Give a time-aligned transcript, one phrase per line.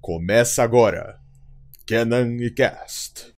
[0.00, 1.18] Começa agora.
[1.86, 3.32] Canon e Cast.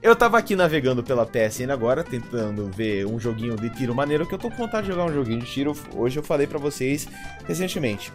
[0.00, 4.34] Eu tava aqui navegando pela PSN agora, tentando ver um joguinho de tiro maneiro, que
[4.34, 5.76] eu tô com vontade de jogar um joguinho de tiro.
[5.94, 7.06] Hoje eu falei pra vocês
[7.46, 8.12] recentemente.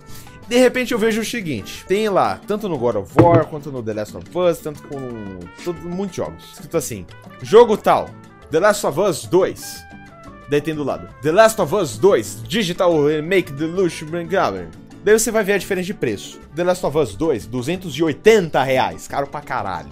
[0.48, 3.82] De repente eu vejo o seguinte: tem lá, tanto no God of War, quanto no
[3.82, 6.44] The Last of Us, tanto com todo, muitos jogos.
[6.54, 7.05] Escrito assim:
[7.41, 8.09] jogo tal,
[8.52, 9.84] The Last of Us 2.
[10.50, 14.70] Daí tem do lado: The Last of Us 2, Digital Remake Deluxe Gamer.
[15.03, 16.40] Daí você vai ver a diferença de preço.
[16.55, 19.89] The Last of Us 2, 280 reais, caro pra caralho.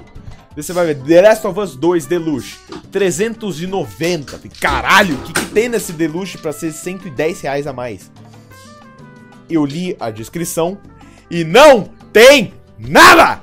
[0.56, 2.60] Daí você vai ver The Last of Us 2 Deluxe,
[2.92, 4.40] 390.
[4.60, 8.12] Caralho, o que, que tem nesse Deluxe pra ser 110 reais a mais?
[9.54, 10.78] Eu li a descrição
[11.30, 13.42] e não tem nada!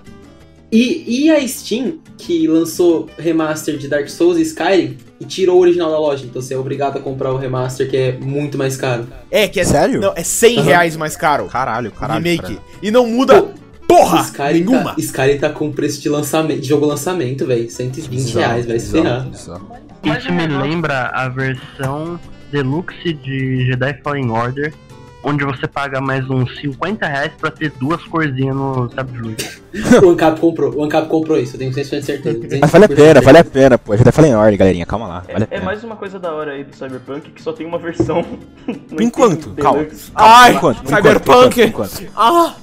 [0.70, 5.60] E, e a Steam, que lançou remaster de Dark Souls e Skyrim, e tirou o
[5.60, 6.26] original da loja.
[6.26, 9.06] Então você é obrigado a comprar o remaster, que é muito mais caro.
[9.30, 9.64] É, que é.
[9.64, 10.00] Sério?
[10.00, 10.64] Não, é 100 Uhum.
[10.64, 11.46] reais mais caro.
[11.46, 12.22] Caralho, caralho.
[12.22, 12.42] remake.
[12.42, 12.60] caralho.
[12.82, 13.48] E não muda Pô,
[13.96, 14.90] porra Skyrim nenhuma.
[14.90, 17.70] tá, Skyrim tá com preço de lançamento, de jogo lançamento, velho.
[17.70, 19.26] 120 reais, vai se ferrar.
[19.26, 19.70] Bizarro.
[20.04, 22.20] Isso me lembra a versão
[22.52, 24.74] deluxe de Jedi Fallen Order,
[25.22, 29.60] onde você paga mais uns 50 reais pra ter duas corzinhas no Luz.
[30.02, 32.58] O Ancap comprou, o Ancap comprou isso, eu tenho 100% de certeza.
[32.60, 33.94] Mas vale a pena, vale a pena, pô.
[33.94, 34.86] Já até falei em ordem, galerinha.
[34.86, 35.24] Calma lá.
[35.30, 37.66] Vale a É, é mais uma coisa da hora aí do Cyberpunk que só tem
[37.66, 38.24] uma versão.
[38.88, 39.84] Por enquanto, calma.
[39.84, 40.10] Deluxe.
[40.14, 41.60] Ai, enquanto, Cyberpunk.
[41.62, 42.12] enquanto, enquanto.
[42.16, 42.54] Ah!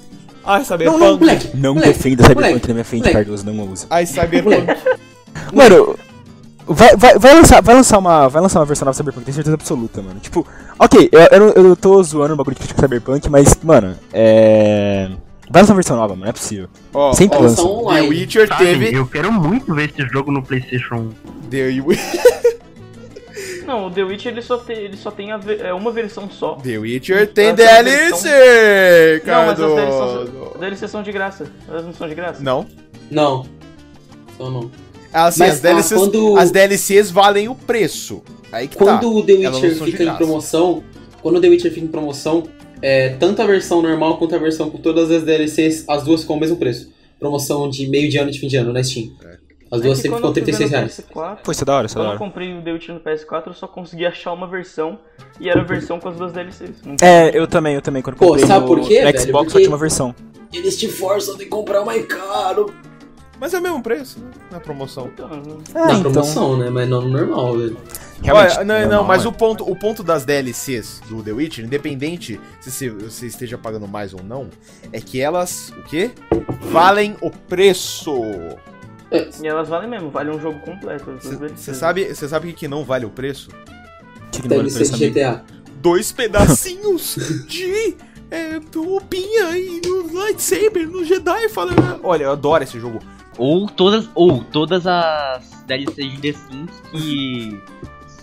[0.44, 1.00] Ai, Não, Cyberpunk.
[1.00, 1.58] não, moleque.
[1.58, 3.18] Não moleque, defenda Cyberpunk moleque, na minha frente, moleque.
[3.18, 3.88] Cardoso, não usa.
[3.90, 4.66] Ai, Cyberpunk.
[5.54, 5.98] Mano,
[6.68, 9.36] vai, vai, vai, lançar, vai, lançar uma, vai lançar uma versão nova do Cyberpunk, tenho
[9.36, 10.20] certeza absoluta, mano.
[10.20, 10.46] Tipo,
[10.80, 15.10] ok, eu, eu, não- eu tô zoando o bagulho de crítica Cyberpunk, mas, mano, é.
[15.50, 16.68] Vai lançar uma versão nova, mano, não é possível.
[16.94, 17.62] Ó, Sempre Ó, lança.
[17.64, 18.02] The.
[18.02, 18.96] Witcher Sabe, teve.
[18.96, 21.50] Eu quero muito ver esse jogo no PlayStation 1.
[21.50, 22.00] The, Wi-
[23.68, 26.54] Não, o The Witch ele só tem, ele só tem é uma versão só.
[26.56, 30.22] The Witcher tem Essa DLC, Não, mas as DLCs são,
[30.54, 31.46] as DLCs são de graça.
[31.68, 32.44] Elas não são de graça?
[32.44, 32.66] Não.
[33.10, 33.46] Não.
[34.38, 34.70] Só não.
[35.16, 38.22] Assim, Mas, as, DLCs, ah, quando- as DLCs valem o preço.
[38.52, 39.08] Aí que Quando tá.
[39.08, 40.84] o The Witcher fica em promoção,
[41.22, 42.44] quando o The Witcher fica em promoção,
[42.82, 46.36] é, tanto a versão normal quanto a versão com todas as DLCs, as duas ficam
[46.36, 46.92] o mesmo preço.
[47.18, 49.12] Promoção de meio de ano e de fim de ano na Steam.
[49.72, 50.92] As duas É sempre ficam eu fui ver 36 no reais.
[51.00, 52.20] PS4, Pô, isso é da hora, isso é da Quando eu hora.
[52.20, 55.00] comprei o The Witcher no PS4, eu só consegui achar uma versão
[55.40, 56.72] e era a versão com as duas DLCs.
[57.02, 58.02] É, eu também, eu também.
[58.04, 59.20] Quando Pô, comprei sabe no, por quê, no velho?
[59.20, 60.14] Xbox Porque- só tinha uma versão.
[60.54, 62.74] Eles te forçam a comprar o mais caro.
[63.40, 64.32] Mas é o mesmo preço, né?
[64.52, 65.08] Na promoção.
[65.14, 65.30] Então,
[65.74, 66.70] É, Na promoção, né?
[66.70, 67.78] Mas não no normal, velho.
[68.22, 69.28] Realmente, Olha, não, normal, não, mas é.
[69.28, 74.14] o ponto, o ponto das DLCs do The Witcher, independente se você, esteja pagando mais
[74.14, 74.50] ou não,
[74.92, 76.12] é que elas, o quê?
[76.72, 78.14] Valem o preço.
[79.42, 81.12] e elas valem mesmo, vale um jogo completo.
[81.56, 83.50] Você sabe, você sabe o que que não vale o preço?
[84.42, 85.20] DLC por esse de amigo.
[85.20, 85.44] GTA.
[85.82, 87.16] Dois pedacinhos
[87.48, 87.96] de
[88.32, 91.50] é, roupinha e no lightsaber, no Jedi.
[91.50, 91.72] Fala,
[92.04, 93.00] olha, eu adoro esse jogo.
[93.38, 97.62] Ou todas, ou todas as DLCs de The Sims que.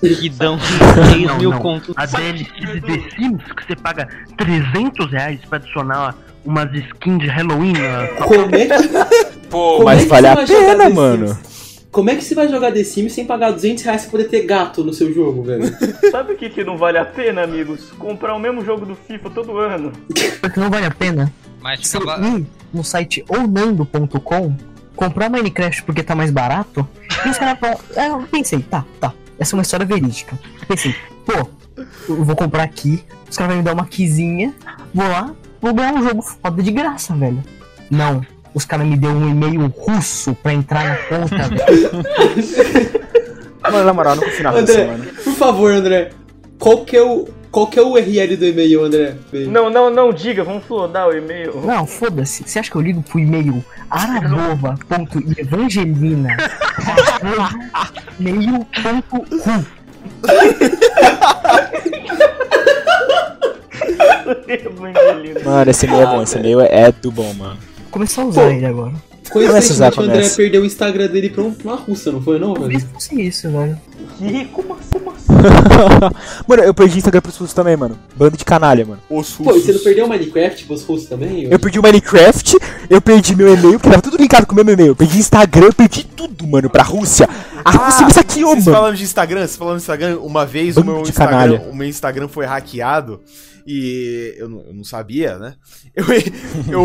[0.00, 1.58] que dão 6 Não, mil não.
[1.58, 1.94] contos.
[1.96, 4.08] A DLC de The Sims que você paga
[4.38, 6.14] 300 reais pra adicionar
[6.44, 8.88] umas skins de Halloween na Como é que,
[9.50, 11.28] Pô, como mas é que vale a vai jogar pena, mano.
[11.28, 11.52] Sims?
[11.92, 14.46] Como é que você vai jogar The Sims sem pagar 200 reais pra poder ter
[14.46, 15.64] gato no seu jogo, velho?
[16.10, 17.90] Sabe o que, que não vale a pena, amigos?
[17.98, 19.92] Comprar o mesmo jogo do FIFA todo ano.
[20.40, 21.30] Porque não vale a pena
[21.60, 24.56] Mas ir no site ounando.com,
[24.96, 26.86] comprar Minecraft porque tá mais barato,
[27.24, 30.38] e os caras falam, é, eu pensei, tá, tá, essa é uma história verídica.
[30.60, 30.94] Eu pensei,
[31.24, 31.48] pô,
[32.08, 34.54] eu vou comprar aqui, os caras vão me dar uma quizinha,
[34.92, 37.42] vou lá, vou ganhar um jogo foda de graça, velho.
[37.90, 43.02] Não, os caras me deu um e-mail russo pra entrar na conta, velho.
[43.62, 45.04] Mano, na moral, eu não confio nada André, mano.
[45.04, 46.10] por favor, André.
[46.58, 49.14] Qual que é o, qual que é o URL do e-mail, André?
[49.46, 51.60] Não, não, não diga, vamos flodar o e-mail.
[51.60, 52.44] Não, foda-se.
[52.44, 56.34] Você acha que eu ligo pro e-mail arabova.evangelina
[64.48, 65.40] Evangelina.
[65.44, 67.58] Mano, esse e-mail é bom, esse e-mail é do bom, mano.
[67.92, 68.48] Começar a usar Pô.
[68.50, 68.92] ele agora.
[69.30, 72.20] Começa a usar, Coincidentemente, o André perdeu o Instagram dele pra um- uma russa, não
[72.20, 72.60] foi não, velho?
[72.60, 73.78] Talvez fosse isso, velho.
[74.18, 74.44] Que?
[74.46, 74.88] Como assim?
[74.92, 75.22] Como assim?
[76.48, 77.96] mano, eu perdi Instagram pros russos também, mano.
[78.16, 79.00] Bando de canalha, mano.
[79.08, 81.44] Os Pô, e você não perdeu o Minecraft pros russos também?
[81.50, 82.58] Eu perdi o Minecraft,
[82.90, 84.88] eu perdi meu e-mail, porque tava tudo linkado com o meu e-mail.
[84.88, 87.28] Eu perdi Instagram, eu perdi tudo, mano, pra Rússia.
[87.64, 88.76] A Rússia me saqueou, Vocês mano.
[88.76, 91.62] falando de Instagram, vocês falando de Instagram, uma vez o meu de Instagram, canalha.
[91.70, 93.20] o meu Instagram foi hackeado
[93.66, 95.54] e eu não, eu não sabia, né?
[95.94, 96.06] Eu,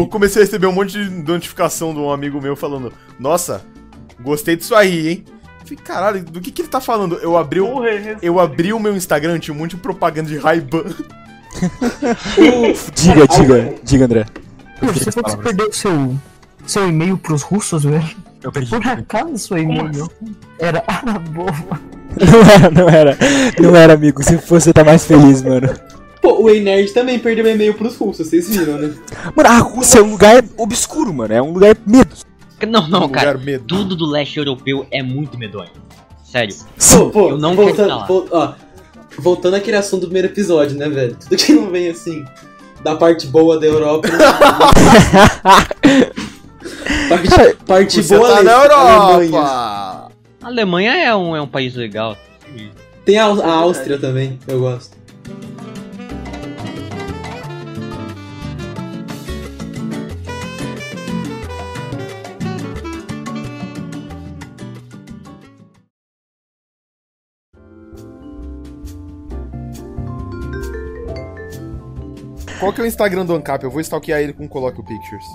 [0.02, 3.64] eu comecei a receber um monte de notificação de um amigo meu falando: Nossa,
[4.20, 5.26] gostei disso aí, hein?
[5.68, 7.16] Falei, caralho, do que que ele tá falando?
[7.18, 7.84] Eu abri o,
[8.22, 10.84] eu abri o meu Instagram, tinha um monte de propaganda de Ray-Ban.
[12.94, 14.26] Diga, diga, diga, André.
[14.80, 16.16] Pô, você falou que você perdeu seu,
[16.68, 18.08] seu e-mail pros russos, velho.
[18.44, 18.70] Eu perdi.
[18.70, 20.10] Por acaso seu e-mail
[20.60, 21.82] era Arabova.
[22.20, 23.18] Não era, não era.
[23.60, 24.24] Não era, amigo.
[24.24, 25.70] Se fosse, você tá mais feliz, mano.
[26.28, 28.94] Pô, o Ei Nerd também perdeu e-mail pros russos, vocês viram, né?
[29.36, 31.34] Mano, a Rússia é um lugar obscuro, mano.
[31.34, 32.14] É um lugar medo.
[32.68, 33.32] Não, não, Um cara.
[33.32, 33.64] lugar medo.
[33.66, 35.70] Tudo do leste europeu é muito medonho.
[36.26, 36.54] Sério.
[36.96, 38.54] Pô, pô, Eu não voltando, vol- ó,
[39.18, 41.16] voltando àquele assunto do primeiro episódio, né, velho?
[41.16, 42.26] Tudo que não vem assim,
[42.84, 44.10] da parte boa da Europa.
[47.08, 48.64] parte Cara, parte Você boa tá Alemanha.
[48.64, 50.12] Europa!
[50.42, 52.18] A Alemanha é um, é um país legal.
[53.06, 54.98] Tem a, a Áustria também, eu gosto.
[72.60, 73.64] Qual que é o Instagram do Ancap?
[73.64, 75.26] Eu vou stalkear ele com Coloque o Pictures.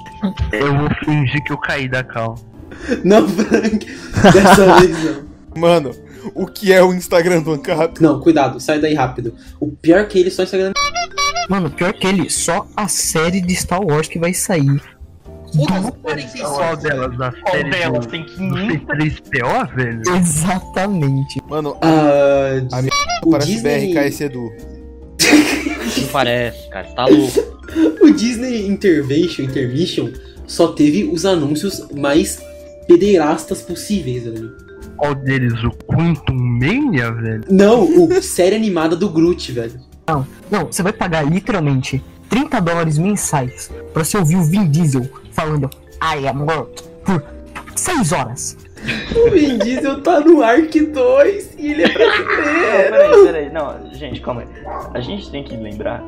[0.53, 2.37] Eu vou fingir que eu caí da cal.
[3.05, 3.87] Não, Frank,
[4.33, 5.33] dessa vez não.
[5.55, 5.91] Mano,
[6.35, 8.01] o que é o Instagram do Ancap?
[8.03, 9.35] Não, cuidado, sai daí rápido.
[9.61, 10.73] O pior que ele só Instagram.
[11.49, 14.81] Mano, pior que ele, só a série de Star Wars que vai sair.
[16.41, 17.19] Qual delas?
[17.19, 18.07] Da Qual série delas?
[18.07, 18.87] Tem do 500?
[18.87, 20.03] C3PO, velho?
[20.17, 21.43] Exatamente.
[21.49, 22.91] Mano, Ah, A minha
[23.25, 24.51] o parece Disney, BRKS Edu.
[26.13, 26.87] Não parece, cara.
[26.87, 27.41] Você tá louco.
[28.05, 30.11] o Disney Intervention, Intermission,
[30.47, 32.43] só teve os anúncios mais
[32.87, 34.55] pederastas possíveis, velho.
[34.97, 35.55] Qual deles?
[35.65, 37.45] O Quantum Mania, velho?
[37.51, 39.81] Não, o série animada do Groot, velho.
[40.51, 45.71] Não, você vai pagar literalmente 30 dólares mensais pra você ouvir o Vin Diesel falando
[46.03, 47.25] I am Groot por
[47.75, 48.57] 6 horas.
[49.17, 52.91] O Vin Diesel tá no Ark 2 e ele é Não, brasileiro.
[52.91, 53.53] peraí, peraí.
[53.53, 54.49] Não, gente, calma aí.
[54.95, 56.03] A gente tem que lembrar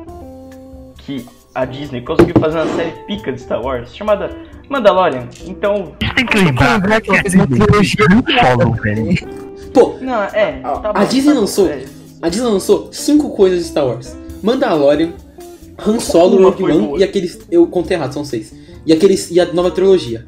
[0.97, 4.29] que a Disney conseguiu fazer uma série pica de Star Wars chamada
[4.69, 5.27] Mandalorian.
[5.45, 8.73] Então, A gente tem que lembrar que ela a fez uma Disney trilogia um solo,
[8.81, 9.71] velho.
[9.73, 10.59] Pô, não, é.
[10.63, 11.67] A- tá a bom, Disney tá lançou.
[11.67, 11.85] bom, é.
[12.21, 15.13] a Disney lançou cinco coisas de Star Wars: Mandalorian,
[15.85, 17.39] Han Solo, Rogue One e aqueles.
[17.51, 18.53] Eu contei errado, são seis.
[18.85, 19.29] E aqueles.
[19.31, 20.25] E a nova trilogia.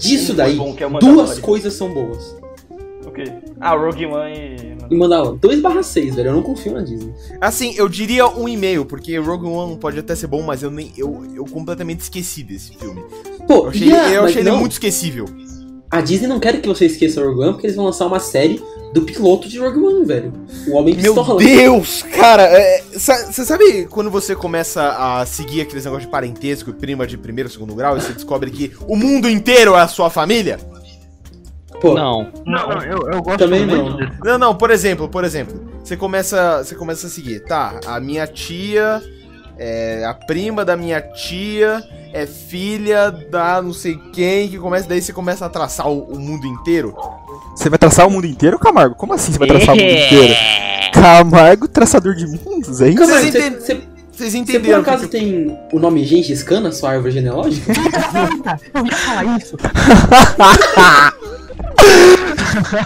[0.00, 2.36] Disso Um daí, bom, que é duas coisas são boas.
[3.06, 3.24] O quê?
[3.60, 4.70] Ah, Rogue One e.
[4.90, 6.28] E Mandalorian, 2 barra 6, velho.
[6.30, 7.12] Eu não confio na Disney.
[7.40, 10.92] Assim, eu diria um e-mail, porque Rogue One pode até ser bom, mas eu nem
[10.96, 13.00] eu, eu completamente esqueci desse filme.
[13.46, 15.26] Pô, Eu achei, e a- eu achei ele não, muito esquecível.
[15.90, 18.20] A Disney não quer que você esqueça o Rogue One porque eles vão lançar uma
[18.20, 20.32] série do piloto de Rogue One, velho.
[20.68, 21.38] O Homem Meu Pistola.
[21.42, 22.48] Deus, cara,
[22.92, 27.74] você sabe quando você começa a seguir aqueles negócios de parentesco, prima de primeiro, segundo
[27.74, 30.58] grau, e você descobre que o mundo inteiro é a sua família?
[31.80, 32.30] Pô, Não.
[32.44, 33.96] Não, não, eu, eu gosto Também muito não.
[33.96, 34.20] desse.
[34.22, 37.80] Não, não, por exemplo, por exemplo, você começa, você começa a seguir, tá?
[37.86, 39.02] A minha tia,
[39.62, 41.84] é, a prima da minha tia
[42.14, 46.18] é filha da não sei quem, que começa, daí você começa a traçar o, o
[46.18, 46.96] mundo inteiro.
[47.54, 48.94] Você vai traçar o mundo inteiro, Camargo?
[48.94, 50.34] Como assim você vai traçar o mundo inteiro?
[50.94, 52.96] Camargo, traçador de mundos, é isso?
[52.98, 53.74] Calma aí, Vocês você- entendem- você
[54.12, 54.80] Vocês você por entenderam?
[54.80, 57.72] acaso que- tem o nome Gengis Khan na sua árvore genealógica?
[58.74, 59.56] Eu ia falar isso.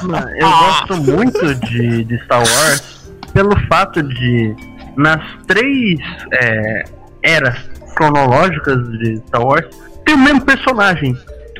[0.02, 2.82] Mano, Eu gosto muito de, de Star Wars
[3.32, 4.54] pelo fato de,
[4.96, 5.98] nas três
[6.32, 6.84] é,
[7.22, 7.56] eras
[7.96, 9.66] cronológicas de Star Wars,
[10.04, 11.16] tem o mesmo personagem.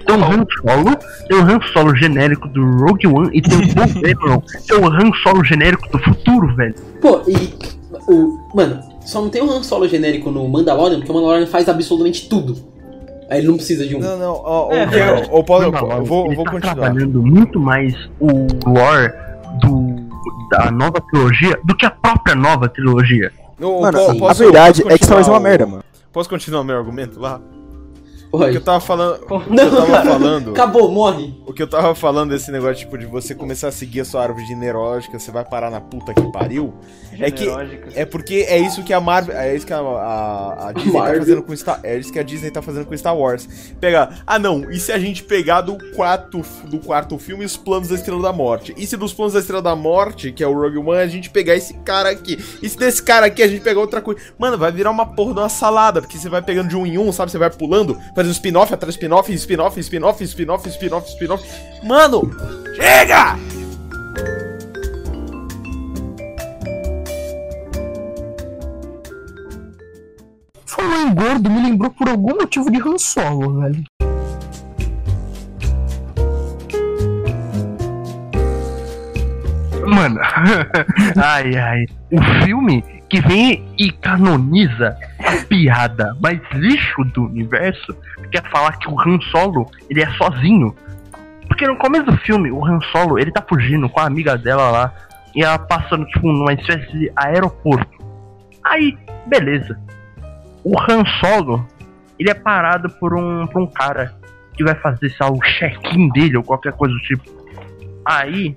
[0.06, 0.96] Tem o Han Solo,
[1.28, 4.86] tem o Han Solo genérico do Rogue One e tem o Paul Dameron, tem o
[4.86, 6.74] Han Solo genérico do futuro, velho.
[7.00, 7.54] Pô, e.
[8.06, 11.68] O, mano, só não tem um Han Solo genérico no Mandalorian, porque o Mandalorian faz
[11.70, 12.54] absolutamente tudo.
[13.30, 14.00] Aí ele não precisa de um.
[14.00, 15.28] Não, não, ó, ó, É, ó, verdade.
[15.32, 16.74] ó, Paulo, eu Mandalorian, vou, ele vou tá continuar.
[16.74, 19.10] trabalhando muito mais o lore
[19.62, 19.83] do,
[20.50, 23.32] da nova trilogia do que a própria nova trilogia.
[23.58, 24.16] Mano, sim.
[24.16, 25.84] a posso- verdade posso é que Star Wars é uma merda, mano.
[26.12, 27.40] Posso continuar o meu argumento lá?
[28.34, 29.24] O que eu tava falando.
[29.28, 30.04] O que Não, eu tava cara.
[30.04, 30.50] falando.
[30.50, 31.34] Acabou, morre.
[31.46, 34.22] O que eu tava falando desse negócio, tipo, de você começar a seguir a sua
[34.22, 36.74] árvore genealógica, você vai parar na puta que pariu.
[37.18, 37.48] É que-.
[37.94, 39.36] É porque é isso que a Marvel.
[39.36, 41.18] É isso que a, a, a Disney tá Marvel.
[41.20, 41.80] fazendo com Star.
[41.82, 43.48] É isso que a Disney tá fazendo com Star Wars.
[43.80, 44.22] Pegar.
[44.26, 47.94] Ah não, e se a gente pegar do quarto, do quarto filme os planos da
[47.94, 48.74] Estrela da Morte?
[48.76, 51.30] E se dos planos da Estrela da Morte, que é o Rogue One, a gente
[51.30, 52.38] pegar esse cara aqui?
[52.62, 54.20] E se desse cara aqui a gente pegar outra coisa?
[54.38, 56.98] Mano, vai virar uma porra de uma salada, porque você vai pegando de um em
[56.98, 57.30] um, sabe?
[57.30, 61.44] Você vai pulando, fazendo spin-off atrás de spin-off, spin-off, spin-off, spin-off, spin-off, spin-off.
[61.82, 62.30] Mano!
[62.74, 63.36] Chega!
[70.66, 73.84] Falou em gordo, me lembrou por algum motivo de Han Solo, velho.
[79.86, 80.20] Mano,
[81.16, 81.86] ai ai.
[82.10, 87.96] O filme que vem e canoniza a piada mais lixo do universo
[88.30, 90.74] quer falar que o Han Solo ele é sozinho.
[91.46, 94.70] Porque no começo do filme, o Han Solo ele tá fugindo com a amiga dela
[94.70, 94.94] lá
[95.34, 98.04] e ela passando tipo numa espécie de aeroporto.
[98.64, 99.78] Aí, beleza.
[100.64, 101.66] O Han Solo
[102.18, 104.14] ele é parado por um, por um cara
[104.54, 107.24] que vai fazer lá, o check-in dele ou qualquer coisa do tipo.
[108.04, 108.56] Aí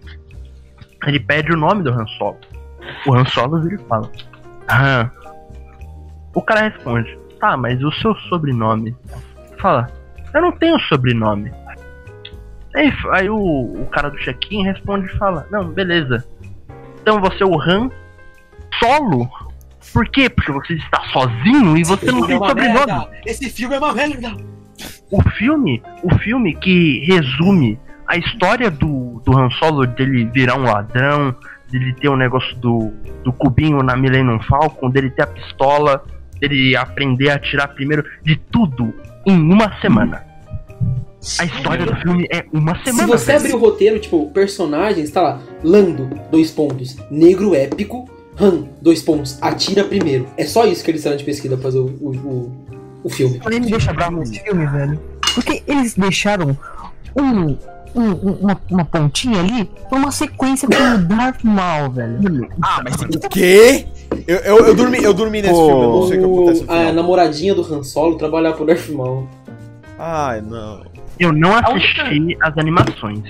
[1.06, 2.38] ele pede o nome do Han Solo.
[3.06, 4.12] O Han Solo vira e fala:
[4.70, 5.12] Han.
[6.34, 8.96] O cara responde: Tá, mas o seu sobrenome?
[9.60, 9.92] Fala:
[10.34, 11.52] Eu não tenho sobrenome.
[12.76, 16.26] Aí, aí o, o cara do check-in responde e fala: Não, beleza.
[17.02, 17.90] Então você é o Han
[18.80, 19.30] Solo?
[19.94, 20.30] Por quê?
[20.30, 23.08] Porque você está sozinho e você não tem sobrenome.
[23.26, 24.36] Esse filme é uma merda!
[25.10, 30.64] O filme, o filme que resume a história do, do Han Solo dele virar um
[30.64, 31.36] ladrão,
[31.70, 32.94] dele ter o um negócio do,
[33.26, 36.02] do cubinho na Millennium Falcon, dele ter a pistola,
[36.40, 38.94] dele aprender a atirar primeiro, de tudo
[39.26, 40.26] em uma semana.
[41.40, 43.18] A história do filme é uma semana.
[43.18, 48.70] Se você abrir o roteiro, tipo, personagens, tá lá, Lando, dois pontos, negro épico, Han,
[48.82, 50.26] dois pontos, atira primeiro.
[50.38, 52.66] É só isso que eles fizeram de pesquisa pra fazer o, o, o,
[53.04, 53.42] o filme.
[53.44, 54.98] Olha, me deixa bravo nesse filme, velho.
[55.34, 56.58] Porque eles deixaram
[57.20, 57.58] um,
[57.98, 62.50] um- um- uma, uma pontinha ali pra uma sequência com o Darth Maul, velho.
[62.64, 63.86] Ah, mas tem que O quê?
[64.26, 65.68] Eu, eu, eu dormi, eu dormi nesse Pô.
[65.68, 66.94] filme, eu não sei o que acontece no a final.
[66.94, 69.28] namoradinha do Han Solo trabalhar pro Darth Maul.
[70.00, 70.82] Ai, não.
[71.20, 73.24] Eu não A assisti as animações,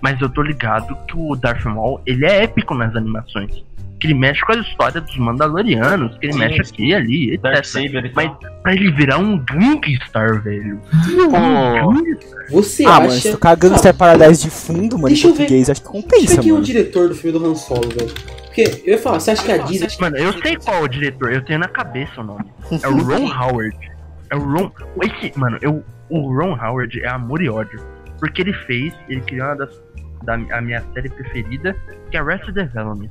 [0.00, 3.62] mas eu tô ligado que o Darth Maul, ele é épico nas animações.
[4.04, 7.30] Que ele mexe com a história dos Mandalorianos, que ele Sim, mexe aqui e ali,
[7.32, 7.64] etc.
[7.64, 8.30] Saber Mas
[8.62, 10.78] pra ele virar um Gangstar, velho.
[11.30, 11.94] Pô,
[12.50, 13.30] Você Ah, mano, se acha.
[13.32, 15.38] tocar Gangster Paradise de fundo, mano, Deixa em eu ver.
[15.44, 17.54] português, acho que Deixa eu compensa, ver quem é o diretor do filme do Han
[17.54, 18.12] Solo, velho.
[18.44, 19.88] Porque eu ia falar, você acha que a Disney.
[19.98, 22.44] Mano, eu sei qual é o diretor, eu tenho na cabeça o nome.
[22.82, 23.74] É o Ron Howard.
[24.30, 24.70] É o Ron.
[25.02, 27.80] Esse, mano, eu, o Ron Howard é amor e ódio.
[28.20, 29.70] Porque ele fez, ele criou uma das.
[30.24, 31.74] Da, a minha série preferida,
[32.10, 33.08] que é Arrested Development.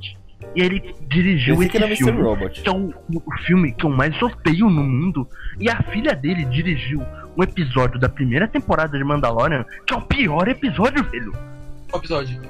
[0.54, 2.22] E ele dirigiu Esse que esse filme.
[2.22, 2.62] Robot.
[2.62, 5.28] que é o, o filme que eu mais odeio no mundo.
[5.58, 7.02] E a filha dele dirigiu
[7.36, 11.32] um episódio da primeira temporada de Mandalorian, que é o pior episódio, velho.
[11.90, 12.40] Qual episódio?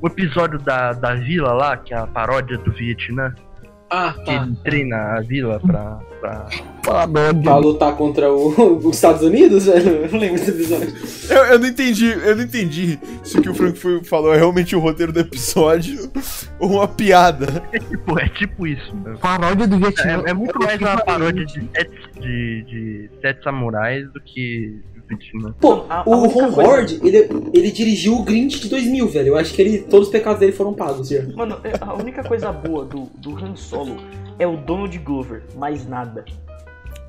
[0.00, 3.34] O episódio da, da vila lá, que é a paródia do Vietnã,
[3.90, 4.32] Ah, que tá.
[4.44, 5.98] ele treina a vila pra.
[6.20, 6.46] pra...
[7.42, 10.04] Pra lutar contra o- os Estados Unidos, velho?
[10.04, 10.92] Eu não lembro desse episódio.
[11.28, 14.38] Eu, eu não entendi, eu não entendi se o que o Frank foi- falou é
[14.38, 16.10] realmente o roteiro do episódio
[16.58, 17.62] ou uma piada.
[17.72, 18.94] É tipo, é tipo isso.
[18.96, 19.18] mano.
[19.18, 20.22] Paródia do Vietnã.
[20.26, 21.90] É, é muito Eu mais uma paródia de sete,
[22.20, 25.54] de, de sete samurais do que Vietnã.
[25.60, 29.28] Pô, A- a o Ron coisa- Howard, ele, ele dirigiu o Grinch de 2000, velho.
[29.28, 31.22] Eu acho que ele, todos os pecados dele foram pagos, já.
[31.34, 33.96] Mano, é- a única coisa boa do, do Han Solo
[34.38, 36.24] é o Donald Glover, mais nada.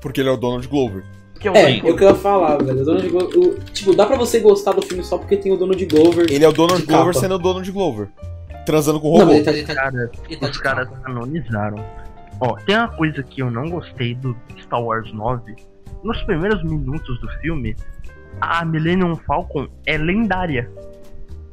[0.00, 1.04] Porque ele é o Donald Glover.
[1.38, 2.80] Que é o É, Donald eu queria falar, velho.
[2.80, 5.56] O Donald Glover, o- tipo, dá pra você gostar do filme só porque tem o
[5.56, 6.26] Donald Glover.
[6.30, 7.20] Ele é o Donald De Glover capa.
[7.20, 8.08] sendo o Donald Glover.
[8.66, 9.30] Transando com o Não, robô.
[9.32, 11.82] mas ele tá, ele tá, Cara, ele tá os caras canonizaram.
[12.40, 15.54] Ó, tem uma coisa que eu não gostei do Star Wars 9.
[16.02, 17.76] Nos primeiros minutos do filme,
[18.40, 20.70] a Millennium Falcon é lendária.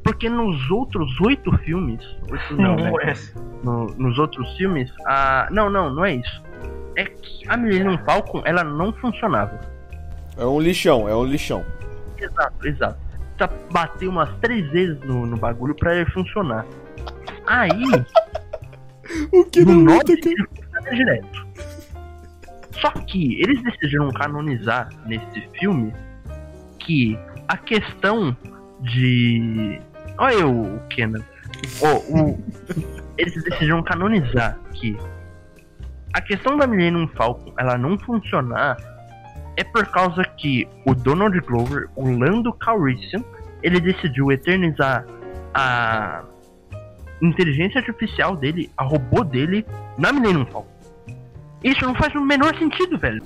[0.02, 2.00] Porque nos outros oito filmes.
[2.30, 2.90] oito não, né?
[2.90, 3.38] Não, essa.
[3.62, 5.48] No- nos outros filmes, a.
[5.50, 6.42] Não, não, não é isso.
[6.96, 9.60] É que a Millennium Falcon, ela não funcionava.
[10.36, 11.64] É um lixão, é um lixão.
[12.16, 12.98] Exato, exato.
[13.36, 16.64] Precisa bater umas três vezes no, no bagulho pra ele funcionar.
[17.46, 17.70] Aí,
[19.32, 21.47] O que no não nove ele funciona direto.
[22.80, 25.92] Só que eles decidiram canonizar nesse filme
[26.78, 27.18] que
[27.48, 28.36] a questão
[28.80, 29.80] de.
[30.18, 31.22] Olha eu, o Kenan.
[31.82, 32.38] Ó, o-
[33.16, 34.96] Eles decidiram canonizar que
[36.14, 38.76] a questão da Millennium Falcon ela não funcionar
[39.56, 43.24] é por causa que o Donald Glover, o Lando Calrissian,
[43.60, 45.04] ele decidiu eternizar
[45.52, 46.22] a
[47.20, 49.66] inteligência artificial dele, a robô dele,
[49.98, 50.77] na Millennium Falcon.
[51.62, 53.22] Isso não faz o menor sentido, velho.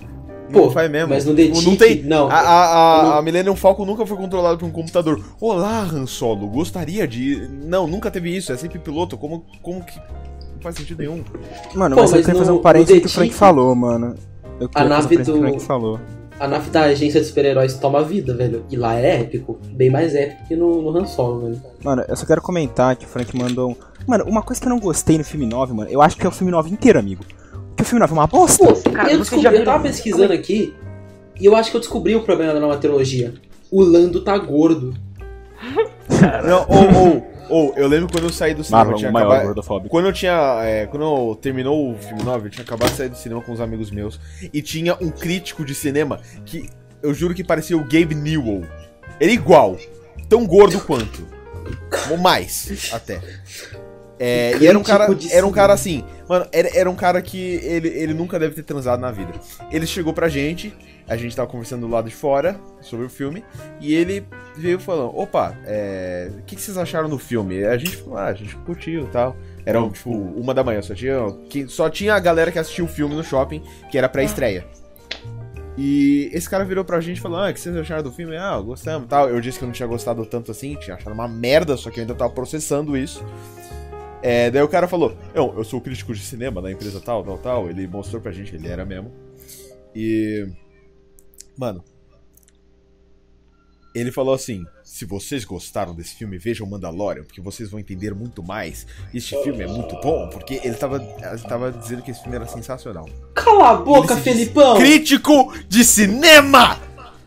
[0.52, 1.08] Pô, não faz mesmo.
[1.08, 2.02] mas no The não tem.
[2.02, 2.28] não.
[2.30, 3.12] A, a, a, Não.
[3.18, 5.18] a Millennium Falcon nunca foi controlada por um computador.
[5.40, 7.48] Olá, Han Solo, gostaria de.
[7.64, 9.16] Não, nunca teve isso, é sempre piloto.
[9.16, 9.96] Como, como que.
[9.98, 11.24] Não faz sentido nenhum.
[11.74, 14.14] Mano, Pô, mas eu mas queria fazer um parênteses que o Frank falou, mano.
[14.60, 16.00] Eu A queria fazer um nave parênteses que o do- Frank falou.
[16.40, 18.64] A nave da agência de super-heróis toma vida, velho.
[18.70, 19.58] E lá é épico.
[19.72, 21.62] Bem mais épico que no, no Han Solo, velho.
[21.84, 23.76] Mano, eu só quero comentar que o Frank mandou um.
[24.06, 26.28] Mano, uma coisa que eu não gostei no filme 9, mano, eu acho que é
[26.28, 27.24] o filme 9 inteiro, amigo.
[27.72, 28.64] Porque o filme 9 é uma bosta.
[28.66, 30.74] Pô, Cara, eu, descobri, já eu tava pesquisando aqui
[31.40, 33.34] e eu acho que eu descobri o problema da nova trilogia.
[33.70, 34.94] O Lando tá gordo.
[36.46, 39.12] Não, ou, ou, Ou, eu lembro quando eu saí do cinema, eu Marlon, tinha o
[39.12, 39.88] maior acabado- gordofóbico.
[39.90, 40.60] Quando eu tinha.
[40.62, 43.52] é, quando eu terminou o filme 9, eu tinha acabado de sair do cinema com
[43.52, 44.18] uns amigos meus.
[44.52, 46.68] E tinha um crítico de cinema que
[47.02, 48.62] eu juro que parecia o Gabe Newell.
[49.20, 49.76] Ele é igual.
[50.28, 51.26] Tão gordo quanto.
[52.10, 53.20] Ou mais, até.
[54.24, 55.08] É, e era um cara.
[55.32, 56.04] Era um cara assim.
[56.28, 59.32] Mano, era, era um cara que ele, ele nunca deve ter transado na vida.
[59.68, 60.72] Ele chegou pra gente,
[61.08, 63.42] a gente tava conversando do lado de fora sobre o filme,
[63.80, 64.24] e ele
[64.56, 67.64] veio falando, opa, é, o que, que vocês acharam do filme?
[67.64, 69.36] A gente falou, ah, a gente curtiu e tal.
[69.66, 71.18] Era tipo uma da manhã, só tinha,
[71.66, 73.60] só tinha a galera que assistiu o filme no shopping,
[73.90, 74.64] que era pré-estreia.
[75.76, 78.36] E esse cara virou pra gente e falou: Ah, o que vocês acharam do filme?
[78.36, 79.28] Ah, gostamos tal.
[79.28, 81.98] Eu disse que eu não tinha gostado tanto assim, tinha achado uma merda, só que
[81.98, 83.24] eu ainda tava processando isso.
[84.22, 87.24] É, daí o cara falou: Eu, eu sou o crítico de cinema da empresa tal,
[87.24, 87.68] tal, tal.
[87.68, 89.12] Ele mostrou pra gente, ele era mesmo.
[89.94, 90.46] E.
[91.56, 91.84] Mano.
[93.94, 98.42] Ele falou assim: se vocês gostaram desse filme, vejam Mandalorian, porque vocês vão entender muito
[98.42, 98.86] mais.
[99.12, 102.46] Este filme é muito bom, porque ele tava, ele tava dizendo que esse filme era
[102.46, 103.08] sensacional.
[103.34, 104.78] Cala a boca, Felipão!
[104.78, 106.78] Crítico de cinema!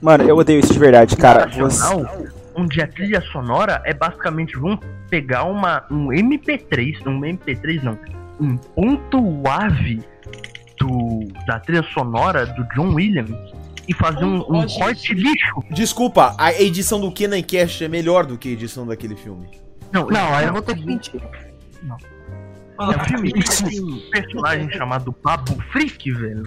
[0.02, 1.48] Mano, eu odeio isso de verdade, cara.
[1.48, 1.84] Você...
[2.56, 8.00] Onde a trilha sonora é basicamente vamos pegar uma, um MP3, um MP3 não,
[8.40, 10.02] um ponto ave
[10.80, 13.54] do, da trilha sonora do John Williams
[13.88, 15.64] e fazer um, um corte lixo.
[15.70, 19.48] Desculpa, a edição do Kenan Cash é melhor do que a edição daquele filme.
[19.92, 21.22] Não, Não, aí é eu vou ter que mentir.
[22.80, 26.44] um filme que tem um personagem chamado Babu Freak, velho.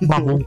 [0.02, 0.44] Babu.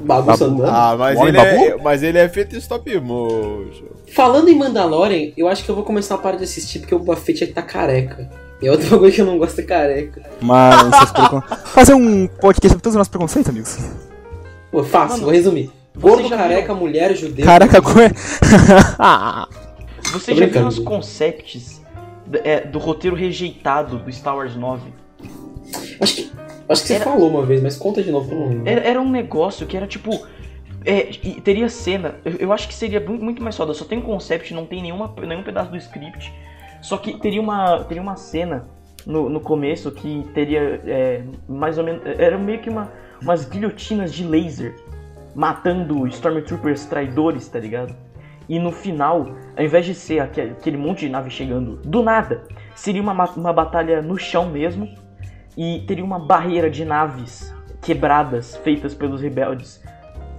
[0.00, 0.68] Babu Santana.
[0.72, 3.86] Ah, mas ele, é, mas ele é feito em stop motion.
[4.14, 6.98] Falando em Mandalorian, eu acho que eu vou começar a parar de assistir porque o
[6.98, 8.30] Boba Fett tá careca.
[8.62, 10.22] É outro bagulho que eu não gosto é careca.
[10.40, 11.40] Mano, seus precon...
[11.66, 13.78] Fazer um podcast sobre todos os nossos preconceitos, amigos.
[14.70, 15.70] Pô, fácil, Mano, vou resumir.
[15.96, 17.44] Gordo, careca, mulher, judeu.
[17.44, 18.10] Caraca, como é.
[18.98, 19.48] Ah,
[20.12, 21.80] Você já viu os concepts
[22.26, 24.82] d- é, do roteiro rejeitado do Star Wars 9?
[26.00, 26.30] Acho que,
[26.68, 28.68] acho que você Era- falou uma vez, mas conta de novo não lembro.
[28.68, 30.10] Era, era um negócio que era tipo.
[30.84, 31.02] É,
[31.42, 32.14] teria cena.
[32.24, 33.74] Eu, eu acho que seria muito, mais foda.
[33.74, 36.32] Só tem um concept, não tem nenhuma, nenhum pedaço do script.
[36.80, 38.68] Só que teria uma, teria uma cena
[39.04, 42.02] no, no começo que teria é, mais ou menos.
[42.18, 42.90] Era meio que uma,
[43.20, 44.74] umas guilhotinas de laser
[45.34, 47.94] matando Stormtroopers traidores, tá ligado?
[48.48, 52.44] E no final, ao invés de ser aquele, aquele monte de nave chegando do nada,
[52.74, 54.88] seria uma, ma- uma batalha no chão mesmo.
[55.58, 59.80] E teria uma barreira de naves quebradas feitas pelos rebeldes,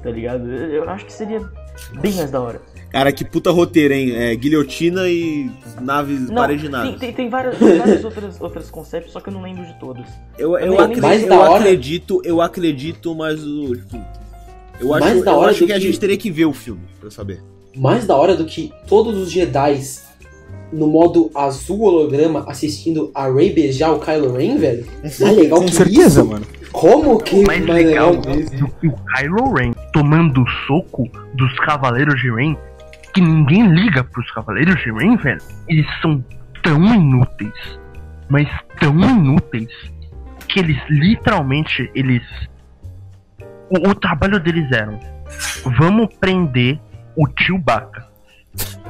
[0.02, 0.50] tá ligado?
[0.50, 1.42] Eu eu acho que seria
[2.02, 2.62] bem mais da hora.
[2.90, 4.16] Cara, que puta roteiro, hein?
[4.16, 5.52] É, guilhotina e
[5.82, 7.00] naves, Não, parede de tem, naves.
[7.00, 10.08] tem, tem várias, tem várias outras, outras conceitos, só que eu não lembro de todas.
[10.38, 13.76] Eu, eu, Mais acredito, da eu hora- acredito, eu acredito, mas o.
[13.76, 13.98] tipo,
[14.80, 16.46] Eu acho, Mais da eu hora acho do que, a que- gente teria que ver
[16.46, 17.44] o filme pra saber.
[17.76, 19.80] Mais da hora do que todos os Jedi
[20.72, 24.86] no modo azul holograma assistindo a Rey beijar o Kylo Ren, velho.
[25.02, 26.30] Mais legal com que certeza, isso?
[26.30, 26.46] mano.
[26.72, 32.56] Como que mais legal do que o Kylo Ren tomando soco dos Cavaleiros de Ren,
[33.14, 35.42] que ninguém liga pros Cavaleiros de Ren, velho.
[35.68, 36.24] Eles são
[36.64, 37.80] tão inúteis,
[38.30, 38.48] mas
[38.80, 39.72] tão inúteis,
[40.48, 42.24] que eles literalmente, eles...
[43.70, 45.00] O, o trabalho deles era,
[45.78, 46.80] vamos prender
[47.16, 48.08] o Chewbacca.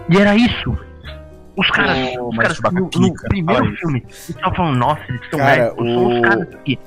[0.09, 0.77] E era isso.
[1.59, 3.77] Os caras, Oh, os mas caras no, no primeiro isso.
[3.77, 6.79] filme, eles estavam falando, nossa, eles são Cara, épicos, são o- os caras que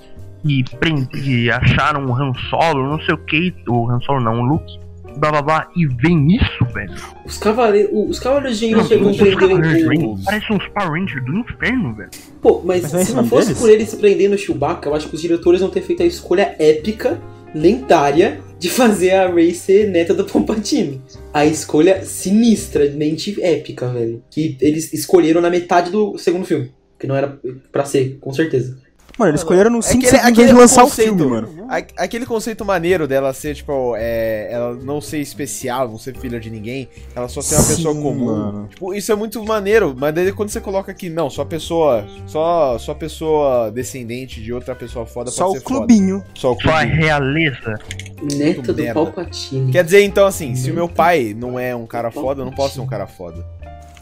[0.44, 4.44] e prendi, acharam o Han Solo, não sei o que, o Han Solo não, o
[4.44, 4.76] Luke,
[5.18, 6.92] blá blá blá, e vem isso, velho.
[7.24, 10.14] Os cavaleiros, os cavaleiros de Ren chegam a os Cavaleiros de prender o...
[10.14, 12.10] Ren parecem uns Power Rangers do inferno, velho.
[12.40, 13.60] Pô, mas, Mas é se não nome fosse deles?
[13.60, 16.56] por eles prendendo o Chewbacca, eu acho que os diretores vão ter feito a escolha
[16.58, 17.20] épica,
[17.54, 21.02] lendária, de fazer a Rey ser neta do Palpatine.
[21.34, 24.22] A escolha sinistramente épica, velho.
[24.30, 26.70] Que eles escolheram na metade do segundo filme.
[26.96, 27.40] Que não era
[27.72, 28.78] pra ser, com certeza.
[29.18, 31.66] Mano, eles escolheram 5 É Aquele- segundos aquele de lançar conceito- o filme, mano.
[31.68, 36.40] A- Aquele conceito maneiro dela ser, tipo, é, ela não ser especial, não ser filha
[36.40, 38.24] de ninguém, ela só ser uma Sim, pessoa comum.
[38.24, 38.68] mano.
[38.68, 42.06] Tipo, isso é muito maneiro, mas daí quando você coloca aqui, não, só pessoa.
[42.26, 45.76] Só, só pessoa descendente de outra pessoa foda Só pode o ser foda.
[45.76, 46.24] clubinho.
[46.34, 46.96] Só o Só a clubinho.
[47.02, 47.74] realeza.
[48.22, 48.94] Neta do.
[48.94, 49.72] Palpatine.
[49.72, 52.52] Quer dizer, então, assim, se o meu pai não é um cara foda, eu não
[52.52, 53.44] posso ser um cara foda.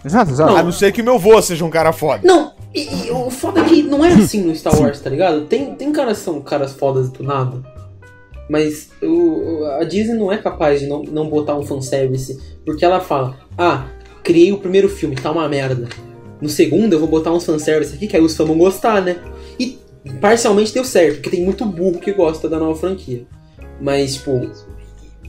[0.04, 0.50] Exato, exato.
[0.52, 0.58] Não.
[0.58, 2.22] A não ser que meu vô seja um cara foda.
[2.26, 5.46] Não, e, e o foda é que não é assim no Star Wars, tá ligado?
[5.46, 7.62] Tem, tem caras que são caras fodas do nada.
[8.48, 12.38] Mas o, a Disney não é capaz de não, não botar um fanservice.
[12.64, 13.86] Porque ela fala, ah,
[14.22, 15.88] criei o primeiro filme, tá uma merda.
[16.40, 19.20] No segundo eu vou botar uns fanservice aqui que aí os fãs vão gostar, né?
[19.58, 19.78] E
[20.20, 23.26] parcialmente deu certo, porque tem muito burro que gosta da nova franquia.
[23.80, 24.50] Mas, tipo,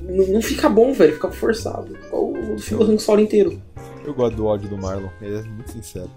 [0.02, 1.96] não, não fica bom, velho, fica forçado.
[2.08, 3.62] Igual o filme do Solo inteiro.
[4.06, 6.10] Eu gosto do ódio do Marlon, ele é muito sincero.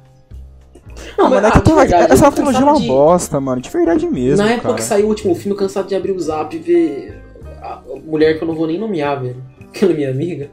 [1.18, 3.60] Não, Mano, é ah, que tem verdade, essa trilogia é cansado uma de- bosta, mano.
[3.60, 4.74] De verdade mesmo, Na época cara.
[4.74, 7.22] que saiu o último filme, eu cansado de abrir o zap e ver
[7.62, 9.36] a mulher que eu não vou nem nomear, velho.
[9.74, 10.50] Aquela minha amiga,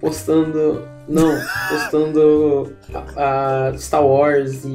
[0.00, 0.82] postando.
[1.08, 1.30] Não,
[1.70, 2.72] postando
[3.16, 4.68] a, a Star Wars e,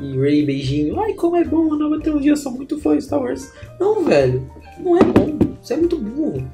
[0.00, 1.00] e Ray beijinho.
[1.00, 3.50] Ai, como é bom a nova trilogia, eu sou muito fã de Star Wars.
[3.80, 5.38] Não, velho, não é bom.
[5.60, 6.44] Você é muito burro.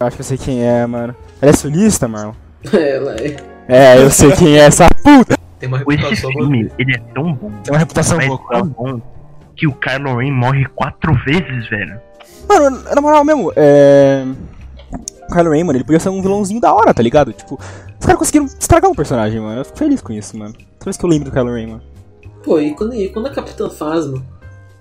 [0.00, 1.14] Eu acho que eu sei quem é, mano.
[1.42, 2.34] Ela é sulista, Marlon?
[2.72, 3.36] Ela é.
[3.68, 5.36] É, eu sei quem é essa puta.
[5.58, 6.30] Tem uma Esse reputação.
[6.32, 8.40] filme, ele é tão bom, Tem uma reputação boa.
[8.50, 9.00] tão bom,
[9.56, 12.00] que o Kylo Ren morre quatro vezes, velho.
[12.48, 14.24] Mano, na moral mesmo, é.
[15.28, 17.32] O Kylo Ren, mano, ele podia ser um vilãozinho da hora, tá ligado?
[17.32, 17.58] Tipo,
[17.98, 19.60] os caras conseguiram estragar um personagem, mano.
[19.60, 20.52] Eu fico feliz com isso, mano.
[20.54, 21.82] Toda vez que eu lembro do Kylo Ren, mano.
[22.44, 24.22] Pô, e quando, e quando a Capitã Phasma.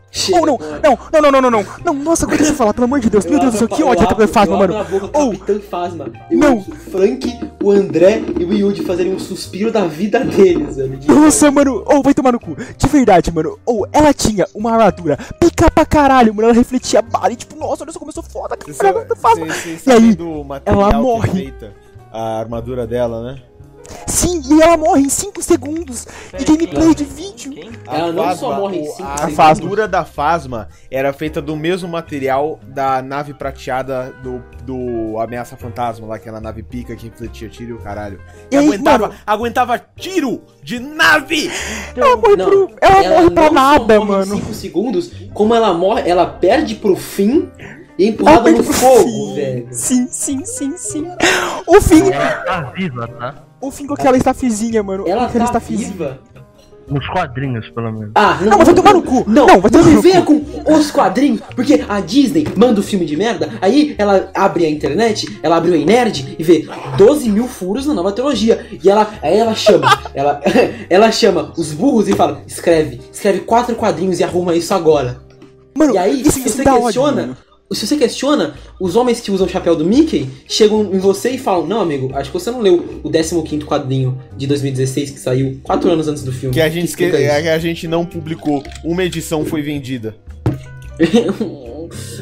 [0.09, 1.65] Chega Oh, não, não, não, não, não, não, não.
[1.85, 3.83] Não, nossa, quando você falar, pelo amor de Deus, meu Eu Deus do céu, que
[3.83, 4.77] ódio abro- Capitã Phasma, eu mano.
[4.77, 5.31] abro a boca, Oh.
[5.31, 6.05] Capitã Phasma.
[6.31, 6.55] Eu Não.
[6.55, 10.97] ouço o Frank, o André e o Yuji fazerem um suspiro da vida deles, velho.
[10.97, 12.55] de- Nossa, mano, ou vai tomar no cu.
[12.55, 13.59] De verdade, mano.
[13.65, 16.47] Ou ela tinha uma armadura pica pra caralho, mano.
[16.47, 18.73] Ela refletia bala e tipo, nossa, olha só como eu sou foda, cara.
[18.93, 19.45] Capitã Phasma.
[19.45, 20.17] vocês E aí,
[20.65, 21.53] ela que morre.
[22.11, 23.41] a armadura dela, né?
[24.06, 27.52] Sim, e ela morre em 5 segundos de gameplay de vídeo.
[27.54, 27.71] Quem?
[27.88, 29.39] Ela não só morre em o- cinco A segundos.
[29.39, 36.08] armadura da Phasma era feita do mesmo material da nave prateada do, do Ameaça Fantasma,
[36.08, 38.19] lá, aquela nave pica que refletia tiro e o caralho.
[38.52, 39.19] E E aí, aguentava, mano?
[39.26, 41.52] aguentava tiro de nave!
[41.95, 42.71] Ela morre, Não, pro...
[42.82, 44.36] ela morre pra nada, morre em mano.
[44.38, 47.50] 5 segundos, como ela morre, ela perde pro fim
[47.97, 49.36] e é empurrada Ela no fogo, fim.
[49.36, 49.67] velho.
[49.71, 51.08] Sim, sim, sim, sim.
[51.65, 53.43] O fim, Ela tá viva, tá?
[53.61, 55.07] O fim com aquela estafizinha, mano.
[55.07, 55.91] Ela aquela tá estafizinha.
[55.91, 56.19] viva.
[56.89, 58.11] Nos quadrinhos, pelo menos.
[58.15, 59.25] Ah, não, Não, mas vai tomar no cu.
[59.27, 60.39] Não, Não, vai tomar me no venha cu.
[60.39, 64.69] com os quadrinhos, porque a Disney manda o filme de merda, aí ela abre a
[64.69, 66.65] internet, ela abriu a Nerd e vê
[66.97, 68.65] 12 mil furos na nova trilogia.
[68.81, 70.41] E ela, aí ela chama, ela,
[70.89, 75.19] ela chama os burros e fala: escreve, escreve quatro quadrinhos e arruma isso agora.
[75.77, 77.37] Mano, E aí, isso, isso você ódio, questiona, mano.
[77.75, 81.38] Se você questiona, os homens que usam o chapéu do Mickey chegam em você e
[81.38, 85.60] falam: Não, amigo, acho que você não leu o 15 quadrinho de 2016 que saiu
[85.63, 86.53] quatro anos antes do filme.
[86.53, 88.63] Que a gente, explica que a gente não publicou.
[88.84, 90.15] Uma edição foi vendida.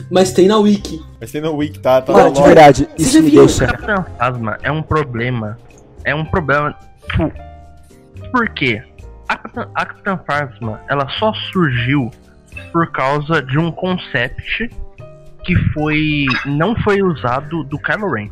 [0.09, 1.01] Mas tem na Wiki.
[1.19, 2.01] Mas tem no Wiki, tá?
[2.01, 3.67] Tá na de verdade, Você isso me deixa.
[3.67, 5.57] Capitã Phasma é um problema.
[6.03, 6.75] É um problema.
[7.09, 7.31] Tipo,
[8.31, 8.81] por quê?
[9.27, 12.11] A Capitã, a Capitã Phasma, ela só surgiu
[12.71, 14.69] por causa de um concept
[15.45, 16.25] que foi.
[16.45, 18.29] não foi usado do Kylo Ren.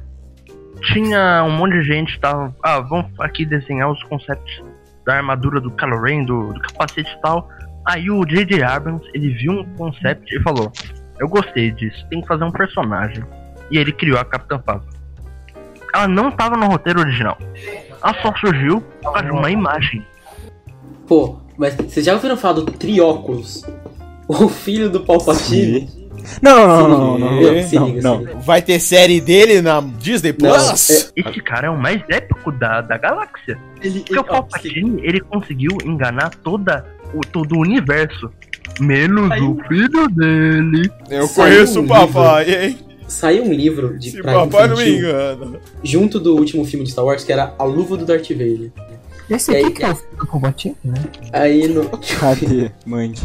[0.82, 2.54] Tinha um monte de gente que tava.
[2.62, 4.62] Ah, vamos aqui desenhar os concepts
[5.06, 7.48] da armadura do Kylo Ren, do, do capacete e tal.
[7.86, 8.64] Aí o J.J.
[8.64, 10.72] Abrams, ele viu um concept e falou:
[11.20, 13.24] Eu gostei disso, tem que fazer um personagem.
[13.72, 14.90] E ele criou a Capitã Phasma.
[15.94, 17.38] Ela não tava no roteiro original.
[18.04, 20.06] Ela só surgiu por causa de uma imagem.
[21.08, 23.64] Pô, mas vocês já ouviram falar do Trióculos?
[24.26, 26.03] O filho do Palpatine?
[26.42, 27.88] Não, não, não, não, não, se não,
[28.20, 28.36] liga.
[28.40, 30.90] Vai ter série dele na Disney Plus?
[30.90, 33.58] é- Esse cara é o mais épico da, da galáxia.
[33.82, 38.30] Ele, Porque o Palpatine, ele conseguiu enganar toda, o, todo o universo.
[38.80, 40.90] Menos o filho dele.
[41.10, 42.78] Eu Saiu conheço um o papai, hein?
[43.08, 45.60] Saiu um livro de Se papai não me infantil, engana.
[45.84, 48.72] junto do último filme de Star Wars, que era A Luva do Darth Vader.
[49.30, 50.96] Esse E aí, aqui que é o filho do Palpatine, né?
[51.32, 51.88] Aí no.
[52.20, 52.72] Cadê?
[52.86, 53.22] Mande.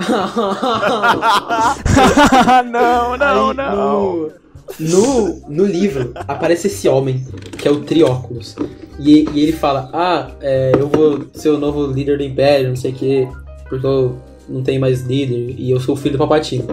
[2.70, 3.76] não, não, Aí, não.
[3.76, 4.30] No,
[4.78, 7.26] no, no livro aparece esse homem,
[7.58, 8.56] que é o Trióculos.
[8.98, 12.76] E, e ele fala: Ah, é, eu vou ser o novo líder do Império, não
[12.76, 13.28] sei o que,
[13.68, 14.16] porque eu
[14.50, 16.64] não tenho mais líder e eu sou o filho do Palpatine.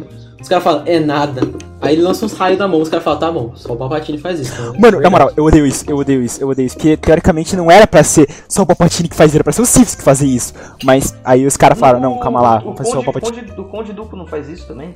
[0.41, 1.41] Os caras falam: É nada.
[1.81, 4.17] Aí ele lança uns raios da mão, os caras falam: Tá bom, só o Palpatine
[4.17, 4.59] faz isso.
[4.71, 4.77] né?
[4.79, 6.75] Mano, na moral, eu odeio isso, eu odeio isso, eu odeio isso.
[6.75, 9.69] Porque teoricamente não era pra ser só o Palpatine que fazia, era pra ser os
[9.69, 10.53] Siths que faziam isso.
[10.83, 13.41] Mas aí os caras falaram, não, calma lá, O vai ser só o Palpatine.
[13.41, 14.95] Conde, o Conde Duco não faz isso também?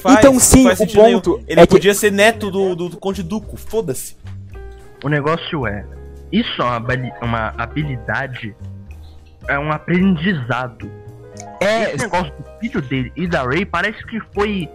[0.00, 1.20] Faz, Então, sim, o sentido nenhum.
[1.20, 4.16] ponto Ele é que- podia ser neto do, do, do Conde Duco, foda-se.
[5.04, 5.84] O negócio é,
[6.32, 6.80] isso é uma,
[7.22, 8.54] uma habilidade,
[9.48, 10.88] é um aprendizado.
[11.60, 14.68] É, Esse negócio do filho dele e da Ray parece que foi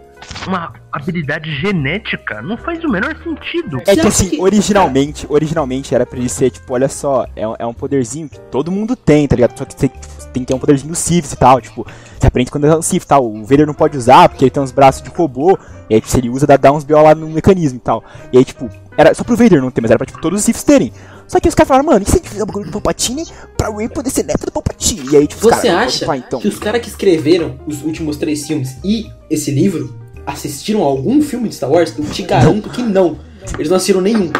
[0.46, 2.40] uma habilidade genética.
[2.42, 3.80] Não faz o menor sentido.
[3.86, 7.66] É que assim, originalmente, originalmente era pra ele ser, tipo, olha só, é, um- é
[7.66, 9.58] um poderzinho que todo mundo tem, tá ligado?
[9.58, 9.90] Só que você
[10.32, 11.86] tem que ter um poderzinho Sith e tal, tipo,
[12.18, 13.24] você aprende quando é um Sith e tal.
[13.26, 16.10] O Vader não pode usar porque ele tem uns braços de robô, e aí tipo,
[16.10, 18.02] se ele usa, dá, dá uns BO lá no mecanismo e tal.
[18.32, 20.44] E aí, tipo, era só pro Vader não ter, mas era pra tipo, todos os
[20.44, 20.92] Siths terem.
[21.26, 23.24] Só que os caras falaram, mano, e se a gente fizer o bagulho do Palpatine
[23.56, 25.08] pra Ray poder ser neto do Palpatine?
[25.12, 26.40] E aí, tipo, os Você caras, acha vai, então.
[26.40, 29.94] que os caras que escreveram os últimos três filmes e esse livro
[30.26, 31.94] assistiram a algum filme de Star Wars?
[31.96, 33.18] Eu te garanto que não.
[33.58, 34.30] Eles não assistiram nenhum.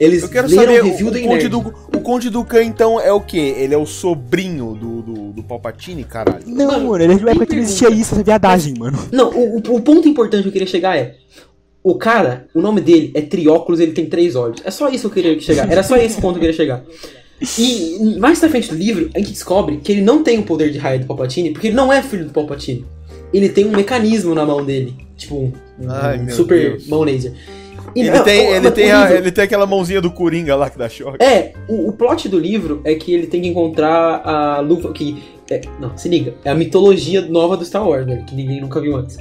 [0.00, 1.48] Eles Eu quero leram saber, o review o, Conde.
[1.48, 3.54] Duco, o Conde Dukan, então, é o quê?
[3.58, 6.44] Ele é o sobrinho do, do, do Palpatine, caralho?
[6.46, 8.96] Não, Mano, mano, ele é de uma época que não existia isso, essa viadagem, mano.
[9.10, 11.16] Não, o, o- ponto importante que eu queria chegar é.
[11.82, 14.60] O cara, o nome dele é Trióculos, ele tem três olhos.
[14.64, 15.70] É só isso que eu queria chegar.
[15.70, 16.84] Era só esse ponto que eu queria chegar.
[17.58, 20.70] E mais pra frente do livro, a gente descobre que ele não tem o poder
[20.70, 22.84] de raio do Palpatine, porque ele não é filho do Palpatine.
[23.32, 24.94] Ele tem um mecanismo na mão dele.
[25.16, 26.86] Tipo, um, um Ai, meu super Deus.
[26.88, 27.32] mão laser.
[27.94, 30.54] E Ele não, tem, o- ele, tem a- livro- ele tem aquela mãozinha do Coringa
[30.56, 31.22] lá que dá choque.
[31.24, 35.22] É, o, o plot do livro é que ele tem que encontrar a luva que.
[35.50, 38.80] é, não, se liga, é a mitologia nova do Star Wars, velho, que ninguém nunca
[38.80, 39.16] viu antes.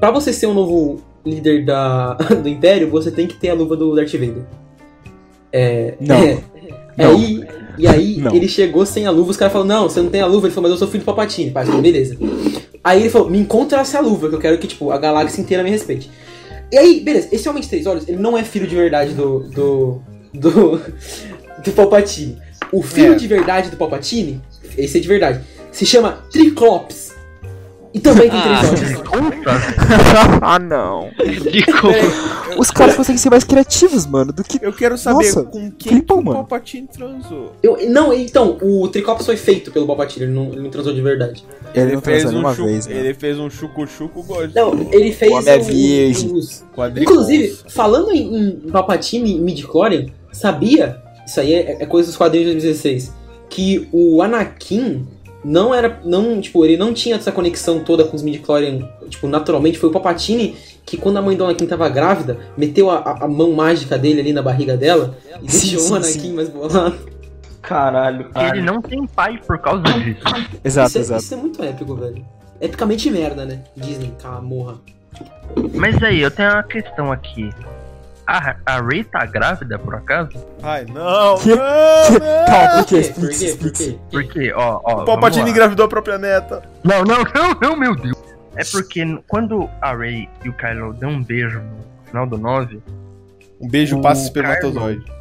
[0.00, 3.76] Pra você ser um novo líder da, do Império, você tem que ter a luva
[3.76, 4.44] do Darth Vader.
[5.52, 5.94] É.
[6.00, 6.16] Não.
[6.16, 6.38] é,
[6.96, 7.10] Não.
[7.10, 7.44] Aí,
[7.78, 8.34] e aí Não.
[8.34, 10.54] ele chegou sem a luva, os caras falaram, não, você não tem a luva, ele
[10.54, 12.16] falou, mas eu sou filho do Papatini, pai, falou, beleza.
[12.82, 15.62] Aí ele falou, me encontra essa luva, que eu quero que, tipo, a galáxia inteira
[15.62, 16.10] me respeite.
[16.72, 19.40] E aí, beleza, esse Homem de Três Olhos, ele não é filho de verdade do.
[19.50, 20.02] do.
[20.34, 20.80] do.
[21.64, 22.38] do Palpatine.
[22.72, 23.16] O filho É.
[23.16, 24.40] de verdade do Palpatine,
[24.76, 27.14] esse é de verdade, se chama Triclops.
[27.96, 28.60] E também tem Ah.
[28.60, 29.34] três olhos.
[30.42, 31.08] ah, não.
[31.50, 31.90] Ficou.
[32.58, 34.58] Os caras conseguem ser mais criativos, mano, do que.
[34.60, 36.24] Eu quero saber Nossa, com quem que Filipão, o.
[36.24, 37.54] Palpatine transou.
[37.62, 41.00] Eu, não, então, o Triclops foi feito pelo Palpatine, ele não, ele não transou de
[41.00, 41.42] verdade.
[41.74, 43.00] Ele não fez transou um chuco, vez, mano.
[43.00, 44.52] Ele fez um chucu-chucu gostoso.
[44.54, 46.32] Não, ele fez O é virgem.
[46.34, 46.64] os.
[47.00, 52.48] Inclusive, falando em, em Palpatine e midichlorian, sabia, isso aí é, é coisa dos quadrinhos
[52.48, 53.10] de 2016,
[53.48, 55.06] que o Anakin
[55.48, 59.78] não era, não, tipo, ele não tinha essa conexão toda com os midichlorian, tipo, naturalmente,
[59.78, 63.52] foi o Palpatine que quando a mãe do Anakin tava grávida, meteu a, a- mão
[63.52, 66.32] mágica dele ali na barriga dela e Sim, deixou sim, o Anakin sim.
[66.34, 66.96] mais bolado.
[67.62, 68.30] Caralho.
[68.52, 70.20] Ele não tem pai por causa disso.
[70.64, 71.22] Exato, isso, é, exato.
[71.22, 72.24] isso é muito épico, velho.
[72.60, 73.62] Epicamente merda, né?
[73.76, 74.74] Disney, cara, morra.
[75.74, 77.50] Mas aí, eu tenho uma questão aqui.
[78.26, 80.30] A, a Ray tá grávida, por acaso?
[80.62, 82.46] Ai, não, Que- não, não.
[82.46, 83.12] Calma, Por por quê?
[83.14, 84.52] Por Explique, quê?
[84.52, 85.02] Por ó, ó.
[85.02, 86.62] O Palpatine engravidou a própria neta.
[86.82, 88.16] Não, não, não, não, meu Deus.
[88.56, 92.82] É porque quando a Ray e o Kylo dão um beijo no final do 9.
[93.60, 95.04] Um beijo O passa espermatozoide.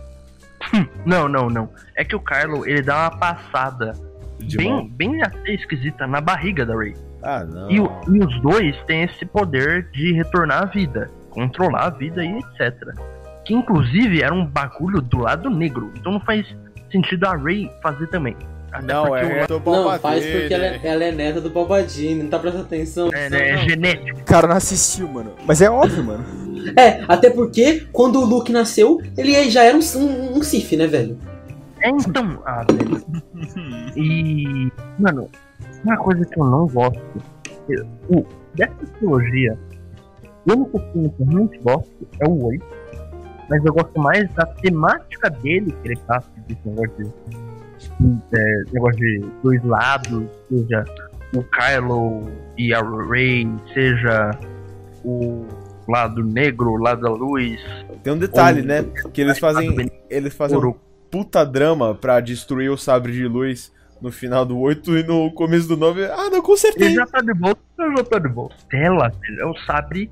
[1.06, 1.70] Não, não, não.
[1.96, 3.94] É que o Kylo, ele dá uma passada
[4.40, 4.88] De bem, mão.
[4.88, 6.96] bem até esquisita na barriga da Ray.
[7.22, 7.70] Ah, não.
[7.70, 12.40] E, e os dois têm esse poder de retornar à vida, controlar a vida e
[12.40, 12.74] etc.
[13.46, 15.92] Que inclusive era um bagulho do lado negro.
[15.96, 16.48] Então não faz
[16.92, 18.36] sentido a Ray fazer também.
[18.72, 19.46] Até Não, é.
[19.46, 22.66] o- do Não, faz porque ela, é- ela é neta do Palpatine, não tá prestando
[22.66, 23.10] atenção.
[23.14, 24.20] é, né, é genético.
[24.20, 25.32] O cara não assistiu, mano.
[25.46, 26.26] Mas é óbvio, mano.
[26.76, 30.88] É, até porque quando o Luke nasceu, ele já era um, um, um Sith, né,
[30.88, 31.18] velho?
[31.80, 32.42] É então.
[32.46, 33.06] Ah, velho.
[33.96, 34.72] E.
[35.00, 35.30] Mano,
[35.84, 37.00] uma coisa que eu não gosto.
[37.70, 39.58] eu- O, dessa trilogia,
[40.48, 42.66] o único filme que eu realmente gosto é o 8.
[43.50, 48.20] Mas eu gosto mais da temática dele que ele passa desse negócio de.
[48.34, 50.86] é, negócio de dois lados, seja
[51.36, 52.22] o Kylo
[52.58, 54.32] e a Rey, seja
[55.04, 55.46] o
[55.88, 57.60] lado negro, o lado da luz,
[58.04, 58.84] Tem um detalhe, né?
[59.14, 59.92] Que eles fazem.
[60.10, 60.74] Eles fazem um
[61.12, 65.68] puta drama pra destruir o sabre de luz no final do 8 e no começo
[65.68, 66.06] do 9.
[66.06, 66.88] Ah, não, consertei.
[66.88, 68.56] Ele já tá de volta, já tô de volta.
[68.70, 70.12] Tela, é o sabre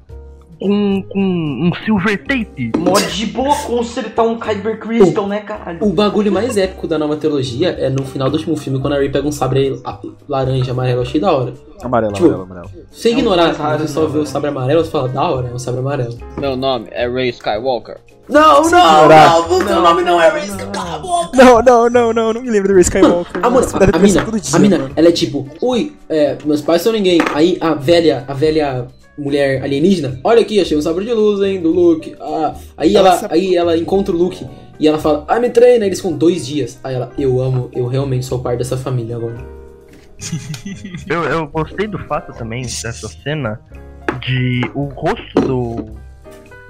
[0.64, 2.72] com, com um silver tape.
[2.78, 5.80] Mó de boa consertar um Kyber Crystal, né, caralho?
[5.82, 8.98] O bagulho mais épico da nova trilogia é no final do último filme, quando a
[9.00, 9.82] Rey pega um sabre
[10.28, 11.54] laranja, amarelo, achei da hora.
[11.84, 12.70] Amarelo, Tipo, amarelo, amarelo.
[12.90, 15.30] Se você É um ignorar, raro, você só vê o sabre amarelo, você fala, da
[15.30, 16.18] hora, é um sabre amarelo.
[16.38, 17.98] Meu nome é Ray Skywalker.
[18.30, 21.38] Não, não, não, o seu nome não é Rey Skywalker.
[21.38, 23.46] Não, não, não, não, não me lembro do Ray Skywalker.
[23.46, 26.94] A, mano, a, a mina, a mina, ela é tipo, ui, é, meus pais são
[26.94, 27.20] ninguém.
[27.34, 31.62] Aí a velha, a velha mulher alienígena, olha aqui, achei um sabre de luz, hein,
[31.62, 32.16] do Luke.
[32.20, 34.46] Ah, aí ela, aí ela encontra o Luke
[34.80, 36.80] e ela fala, ah, me treina, eles com dois dias.
[36.84, 39.38] Aí ela, eu amo, eu realmente sou parte dessa família agora.
[41.10, 43.60] Eu, eu gostei do fato também dessa cena
[44.22, 45.86] de o rosto do,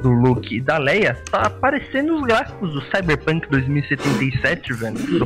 [0.03, 4.97] do Luke e da Leia tá parecendo os gráficos do Cyberpunk 2077, velho.
[4.97, 5.25] Do.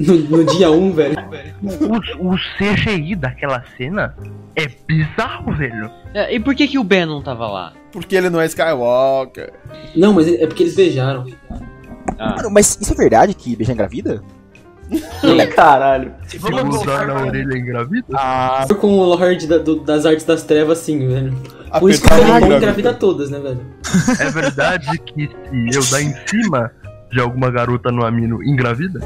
[0.00, 1.16] No, no dia 1, um, velho.
[2.18, 4.14] O, o CGI daquela cena
[4.56, 5.90] é bizarro, velho.
[6.12, 7.72] É, e por que, que o Ben não tava lá?
[7.92, 9.52] Porque ele não é Skywalker.
[9.94, 11.24] Não, mas é porque eles beijaram.
[12.18, 14.22] Mano, mas isso é verdade que beijar engravida?
[15.54, 16.12] Caralho.
[16.38, 18.06] Vamos usar na orelha engravida?
[18.14, 21.34] Ah, Com o Lord da- do- das Artes das Trevas, sim, velho.
[21.78, 22.56] Por isso que ele o não engravida.
[22.56, 23.60] engravida todas, né, velho?
[24.18, 25.28] É verdade que
[25.70, 26.70] se eu dar em cima
[27.12, 29.00] de alguma garota no amino engravida?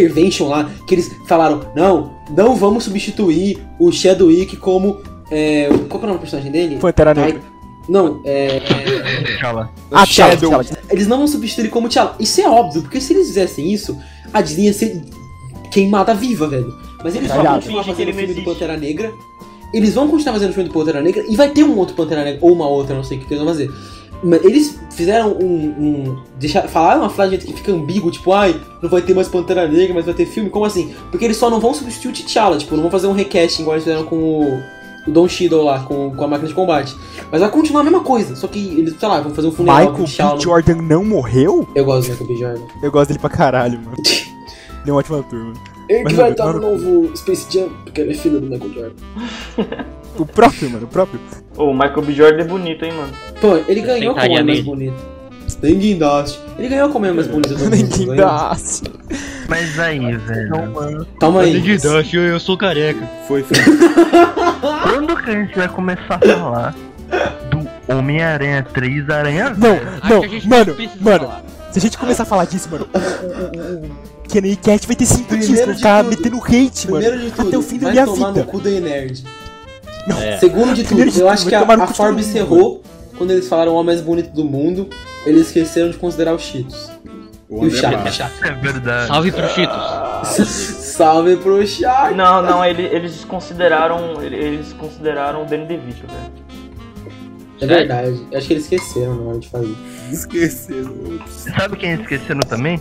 [0.00, 5.00] Intervention lá, que eles falaram, não, não vamos substituir o Chadwick como.
[5.30, 6.76] É, qual que é o nome do personagem dele?
[6.76, 7.40] Pantera Negra.
[7.88, 8.60] Não, é.
[9.38, 9.70] Tchala.
[9.92, 10.50] Ah, Shadow.
[10.50, 10.78] T'Challa, T'Challa.
[10.90, 12.16] Eles não vão substituir como T'Challa.
[12.18, 13.96] Isso é óbvio, porque se eles fizessem isso,
[14.32, 15.02] a Disney ia ser
[15.70, 16.74] queimada viva, velho.
[17.02, 17.60] Mas eles Tá vão ligado?
[17.60, 18.42] continuar fazendo ele o filme do.
[18.44, 19.12] Pantera Negra.
[19.72, 22.22] Eles vão continuar fazendo o filme do Pantera Negra e vai ter um outro Pantera
[22.24, 23.70] Negra, ou uma outra, não sei o que eles vão fazer.
[24.42, 25.74] Eles fizeram um.
[25.78, 29.68] um deixar, falaram uma frase que fica ambíguo, tipo, ai, não vai ter mais Pantera
[29.68, 30.48] Negra, mas vai ter filme.
[30.48, 30.94] Como assim?
[31.10, 33.76] Porque eles só não vão substituir o T'Challa, tipo, não vão fazer um recasting igual
[33.76, 34.62] eles fizeram com o,
[35.06, 36.96] o Don Cheadle lá, com, com a máquina de combate.
[37.30, 39.78] Mas vai continuar a mesma coisa, só que eles, sei lá, vão fazer um funeral
[39.78, 40.36] Michael do T'Challa.
[40.36, 40.42] B.
[40.42, 41.68] Jordan não morreu?
[41.74, 42.36] Eu gosto do Michael B.
[42.36, 42.62] Jordan.
[42.82, 43.96] Eu gosto dele pra caralho, mano.
[43.98, 45.60] Ele é um ótimo ator, mano.
[45.88, 49.84] Ele que vai estar no novo Space Jam, porque ele é filho do Michael Jordan.
[50.18, 51.20] O próprio, mano, o próprio.
[51.56, 52.12] Ô, o Michael B.
[52.12, 53.12] Jordan é bonito, hein, mano.
[53.40, 55.14] Pô, ele ganhou como sentaria é mais bonito.
[55.62, 56.40] Nem guindaste.
[56.58, 57.76] Ele ganhou como é mais bonito do mundo.
[57.76, 58.16] Ninguém ganhou.
[58.16, 58.56] dá.
[59.48, 60.50] Mas aí, velho.
[61.20, 61.62] Calma aí.
[62.14, 63.00] eu sou careca.
[63.28, 63.56] Foi, foi.
[64.82, 66.74] Quando que a gente vai começar a falar
[67.50, 69.76] do Homem-Aranha 3 Aranha Não,
[70.08, 71.30] não, mano, mano.
[71.72, 74.96] Se a gente começar a falar disso, mano, o- o- o- o Kenny Cat vai
[74.96, 76.10] ter 5 dias ficar tudo.
[76.16, 77.04] metendo hate, mano.
[77.36, 78.40] Até o fim da vai minha tomar vida.
[78.40, 79.24] no cu da Nerd.
[80.06, 80.18] Não.
[80.20, 80.38] É.
[80.38, 82.82] Segundo de tudo, de eu acho que a, a de Forbes errou
[83.16, 84.88] quando eles falaram o homem mais bonito do mundo.
[85.24, 86.90] Eles esqueceram de considerar os Cheetos.
[87.48, 87.82] O E o.
[87.82, 88.30] Barra.
[88.42, 89.06] É verdade.
[89.08, 89.76] Salve pro Cheetos.
[90.94, 92.14] Salve pro Chaco!
[92.14, 94.20] Não, não, ele- eles consideraram.
[94.22, 96.44] ele- Eles consideraram o Danny DeVito, velho.
[97.60, 98.26] É verdade.
[98.30, 99.74] Eu acho que eles esqueceram na hora de fazer.
[100.12, 101.20] Esqueceu.
[101.28, 102.80] Sabe quem esqueceram também?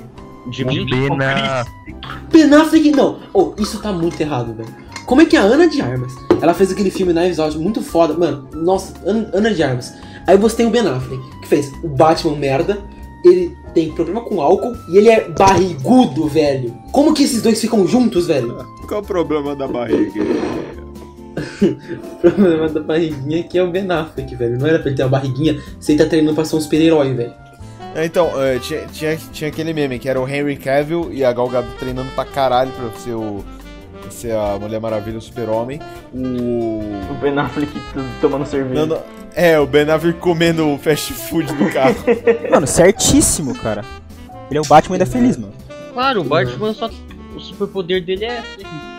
[0.52, 1.10] Jimmy o Lee.
[1.10, 2.50] Ben.
[2.50, 3.20] Ben Affleck, não.
[3.34, 4.83] Oh, isso tá muito errado, velho.
[5.06, 8.14] Como é que a Ana de Armas, ela fez aquele filme Knives Out muito foda.
[8.14, 9.94] Mano, nossa, Ana, de Armas.
[10.28, 12.80] Aí você tem o Ben Affleck, que fez o Batman merda.
[13.26, 16.74] Ele tem problema com álcool e ele é barrigudo, velho.
[16.92, 18.58] Como que esses dois ficam juntos, velho?
[18.88, 20.22] Qual o problema da barriga?
[21.62, 24.58] O problema da barriguinha aqui é o Ben Affleck, velho.
[24.60, 27.14] Não era pra ele ter uma barriguinha se ele tá treinando pra ser um super-herói,
[27.14, 27.34] velho.
[27.96, 31.32] É, Então, é, tinha, tinha, tinha aquele meme que era o Henry Cavill e a
[31.32, 33.44] Gal Gadot treinando pra caralho pra ser o.
[34.14, 35.80] ser a Mulher Maravilha, o Super-Homem.
[36.14, 36.80] O.
[37.12, 37.72] O Ben Affleck
[38.22, 38.86] tomando cerveja.
[38.86, 39.04] Não, não,
[39.36, 41.96] é, o Ben Affleck comendo o fast food do carro.
[42.50, 43.84] Mano, certíssimo, cara.
[44.50, 45.54] Ele é o Batman ainda feliz, mano.
[45.94, 46.90] Claro, o Batman só.
[47.36, 48.42] O superpoder dele é.
[48.42, 48.94] ser rico.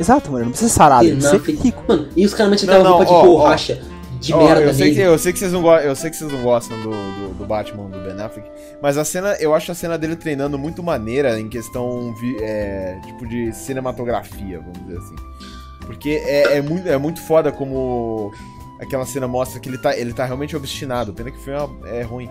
[0.00, 0.44] Exato, mano.
[0.44, 1.62] Não precisa ser sarado, ele precisa ser Affleck.
[1.62, 1.84] rico.
[1.86, 3.93] Mano, e os caras metem aquela roupa de ó, ó.
[4.26, 5.08] De Ó, merda eu sei, que, nele.
[5.08, 7.84] eu sei que vocês não eu sei que vocês não gostam do, do, do Batman
[7.88, 8.48] do Ben Affleck,
[8.82, 13.26] mas a cena, eu acho a cena dele treinando muito maneira em questão é, tipo
[13.26, 15.16] de cinematografia, vamos dizer assim.
[15.86, 18.32] Porque é, é muito, é muito foda como
[18.80, 21.12] aquela cena mostra que ele tá, ele tá realmente obstinado.
[21.12, 22.30] Pena que o filme é, é ruim.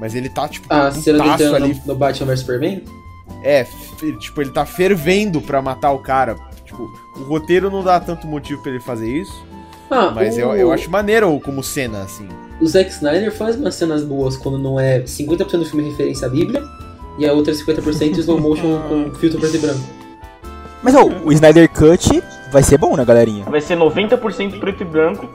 [0.00, 1.74] Mas ele tá, tipo, A cena dele putaço treinando ali.
[1.74, 2.84] no, no Batman vs Superman?
[3.44, 3.64] É,
[4.18, 6.34] tipo, ele tá fervendo pra matar o cara.
[6.64, 6.82] Tipo,
[7.16, 9.44] o roteiro não dá tanto motivo pra ele fazer isso.
[9.90, 12.26] Ah, Mas o, eu, eu acho maneiro como cena, assim.
[12.60, 16.30] o Zack Snyder faz umas cenas boas quando não é 50% do filme referência à
[16.30, 16.62] Bíblia
[17.18, 19.80] e a outra 50% slow motion com filtro preto e branco.
[20.82, 23.44] Mas, ó, o Snyder Cut vai ser bom, né, galerinha?
[23.44, 25.28] Vai ser 90% preto e branco.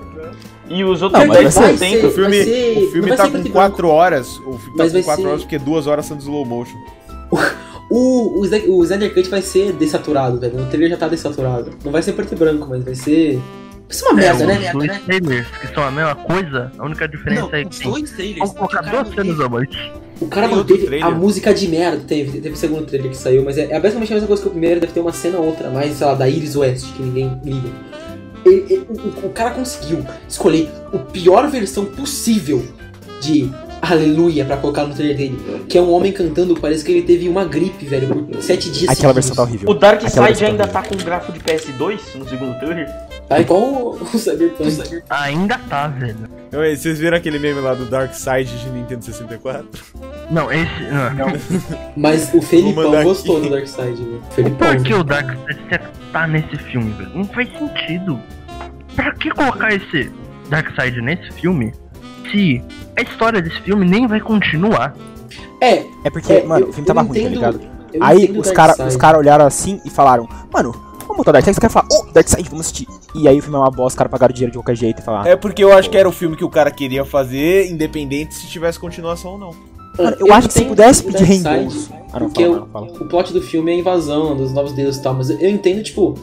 [0.69, 1.77] E os outros Não, mas vai 10%.
[1.77, 4.37] ser- O filme, vai ser- o filme tá com preto e 4 horas.
[4.39, 6.77] O filme tá com vai 4 ser- horas porque 2 horas são de slow motion.
[7.89, 10.61] O, o, Zack- o Snyder Cut vai ser dessaturado, velho.
[10.61, 11.71] O trailer já tá dessaturado.
[11.85, 13.39] Não vai ser preto e branco, mas vai ser.
[13.87, 14.67] Vai ser uma merda, é, né?
[14.67, 17.89] os dois trailers, que são a mesma coisa, a única diferença é que tem.
[17.91, 18.39] dois trailers.
[18.39, 19.69] Vamos colocar duas cenas a mais.
[20.19, 22.03] O cara outro manteve a música de merda.
[22.05, 24.47] Teve, teve o segundo trailer que saiu, mas é, é basicamente a mesma coisa que
[24.47, 24.79] o primeiro.
[24.81, 27.69] Deve ter uma cena ou outra mais, sei lá, da Iris West, que ninguém liga.
[28.45, 32.65] Ele- ele- o, o cara conseguiu escolher a pior versão possível
[33.21, 35.65] de Aleluia pra colocar no trailer dele.
[35.69, 38.89] Que é um homem cantando, parece que ele teve uma gripe, velho, por sete dias
[38.89, 39.13] Aquela seguidos.
[39.27, 39.69] versão tá horrível.
[39.69, 40.81] O Dark Aquela Side versão ainda horrível.
[40.81, 42.89] tá com grafo de PS2 no segundo trailer.
[43.27, 45.03] Tá igual o, o Cyberpunk.
[45.09, 46.15] Ainda tá, velho.
[46.47, 49.67] Então, aí, Vocês viram aquele meme lá do Dark Side de Nintendo 64?
[50.31, 50.83] Não, esse.
[51.15, 51.27] Não.
[51.95, 53.49] Mas o Felipão gostou aqui.
[53.49, 54.21] do Darkseid, velho.
[54.31, 54.67] Felipão.
[54.75, 55.81] Por que o Darkseid
[56.13, 57.11] tá nesse filme, velho?
[57.15, 58.19] Não faz sentido.
[58.95, 60.09] Pra que colocar esse
[60.49, 61.73] Darkseid nesse filme
[62.31, 62.61] se
[62.97, 64.95] a história desse filme nem vai continuar?
[65.61, 67.59] É, É porque, É, mano, eu- o filme tava ruim, tá entendo- ligado?
[67.93, 70.73] eu Aí os caras cara olharam assim e falaram, mano,
[71.17, 72.87] vamos botar o Darkseid, os caras falaram, oh, Darkseid, vamos assistir.
[73.15, 75.03] E aí o filme é uma bosta, os caras pagaram dinheiro de qualquer jeito e
[75.03, 78.35] falaram, É porque eu acho que era o filme que o cara queria fazer, independente
[78.35, 79.51] se tivesse continuação ou não.
[79.97, 81.89] Mano, eu acho que se pudesse pedir reembolso.
[82.13, 82.85] Ah, não, porque fala, o, não, fala.
[82.87, 85.81] o plot do filme é a invasão dos novos deuses e tal, mas eu entendo,
[85.81, 86.13] tipo,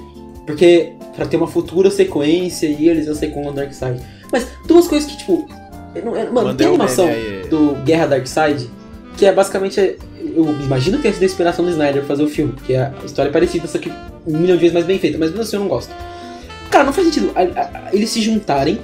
[0.47, 4.01] porque pra ter uma futura sequência e eles iam ser com o Darkseid.
[4.31, 5.47] Mas duas coisas que, tipo,
[5.95, 7.09] eu não- eu- mano, Mandei tem animação
[7.51, 8.71] do Guerra Darkseid,
[9.17, 9.97] que é basicamente é,
[10.35, 13.29] eu imagino que tenha sido a inspiração do Snyder fazer o filme, porque a história
[13.29, 13.91] é parecida, só que
[14.27, 15.93] um milhão de vezes mais bem feita, mas mesmo assim eu não gosto.
[16.71, 18.79] Cara, não faz sentido a- a- eles se juntarem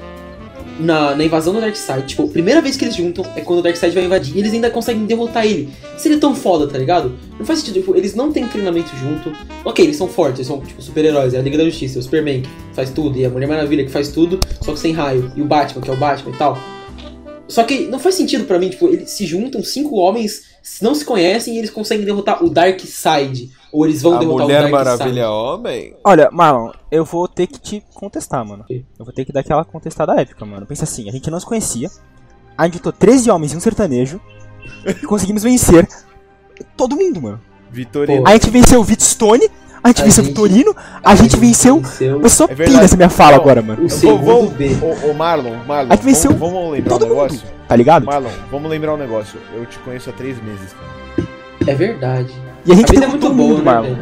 [0.79, 2.07] na, na invasão do Darkseid.
[2.07, 4.53] Tipo, a primeira vez que eles juntam é quando o Darkseid vai invadir e eles
[4.53, 5.69] ainda conseguem derrotar ele.
[5.99, 7.13] Se ele é tão foda, tá ligado?
[7.39, 9.33] Não faz sentido, tipo, eles não têm treinamento junto.
[9.65, 12.43] Ok, eles são fortes, eles são tipo super-heróis, é a Liga da Justiça, o Superman
[12.43, 15.43] que faz tudo, e a Mulher Maravilha que faz tudo, só que sem raio, e
[15.43, 16.59] o Batman, que é o Batman e tal.
[17.49, 20.50] Só que não faz sentido pra mim, tipo, eles se juntam, cinco homens
[20.83, 23.51] não se conhecem e eles conseguem derrotar o Darkseid.
[23.73, 24.99] Ou eles vão A derrotar Mulher o Darkseid.
[24.99, 25.97] Maravilha Homem?
[26.05, 28.65] Olha, Marlon, eu vou ter que te contestar, mano.
[28.69, 30.67] Eu vou ter que dar aquela contestada épica, mano.
[30.67, 31.89] Pensa assim, a gente não se conhecia,
[32.57, 34.21] a gente botou 13 homens e um sertanejo
[34.85, 35.89] e conseguimos vencer
[36.77, 37.41] todo mundo, mano.
[37.71, 38.27] Vitorino.
[38.27, 39.49] A gente venceu o Vitstone,
[39.83, 41.81] a gente A venceu o gente- Vitorino, a gente venceu.
[41.81, 42.85] venceu Você só É pina verdade.
[42.85, 43.85] essa minha fala Não, agora, mano.
[43.85, 44.71] o segundo vou- B.
[44.83, 47.17] Ô, ô, Marlon, Marlon, A gente venceu vamos, vamos lembrar um todo mundo.
[47.23, 47.41] negócio?
[47.69, 48.05] Tá ligado?
[48.07, 49.39] Marlon, vamos lembrar um negócio.
[49.55, 51.29] Eu te conheço há três meses, cara.
[51.67, 52.33] É verdade.
[52.67, 53.89] E a A gente vida é derrotou muito o boa, mundo, né, Marlon.
[53.95, 53.99] velho?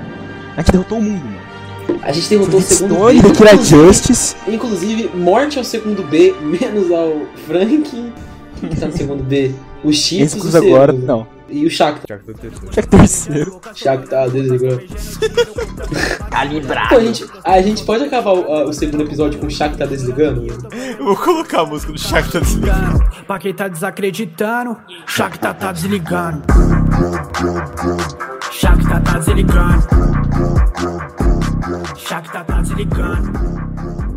[0.57, 1.99] A gente derrotou o mundo, mano.
[2.03, 3.29] A gente derrotou o segundo Vitstone, B.
[3.29, 4.37] Inclusive- Justice.
[4.47, 8.13] Inclusive, morte ao segundo B, menos ao Frank,
[8.61, 9.53] que tá no segundo B.
[9.85, 11.27] O Cheetos, o agora, não.
[11.49, 12.21] E o Shakhtar.
[12.21, 13.61] Que tô terceiro.
[13.75, 14.79] Shakhtar, desligou.
[16.31, 16.89] Calibrado.
[16.91, 19.89] Pô, a gente, a gente pode acabar o, a- o segundo episódio com o Shakhtar
[19.89, 20.47] desligando?
[20.99, 23.05] Eu vou colocar a música do Shakhtar desligando.
[23.27, 24.77] Pra quem tá desacreditando,
[25.07, 26.43] Shakhtar tá desligando.
[28.53, 29.89] Shakhtar tá desligando.
[31.97, 34.08] Shakhtar tá desligando.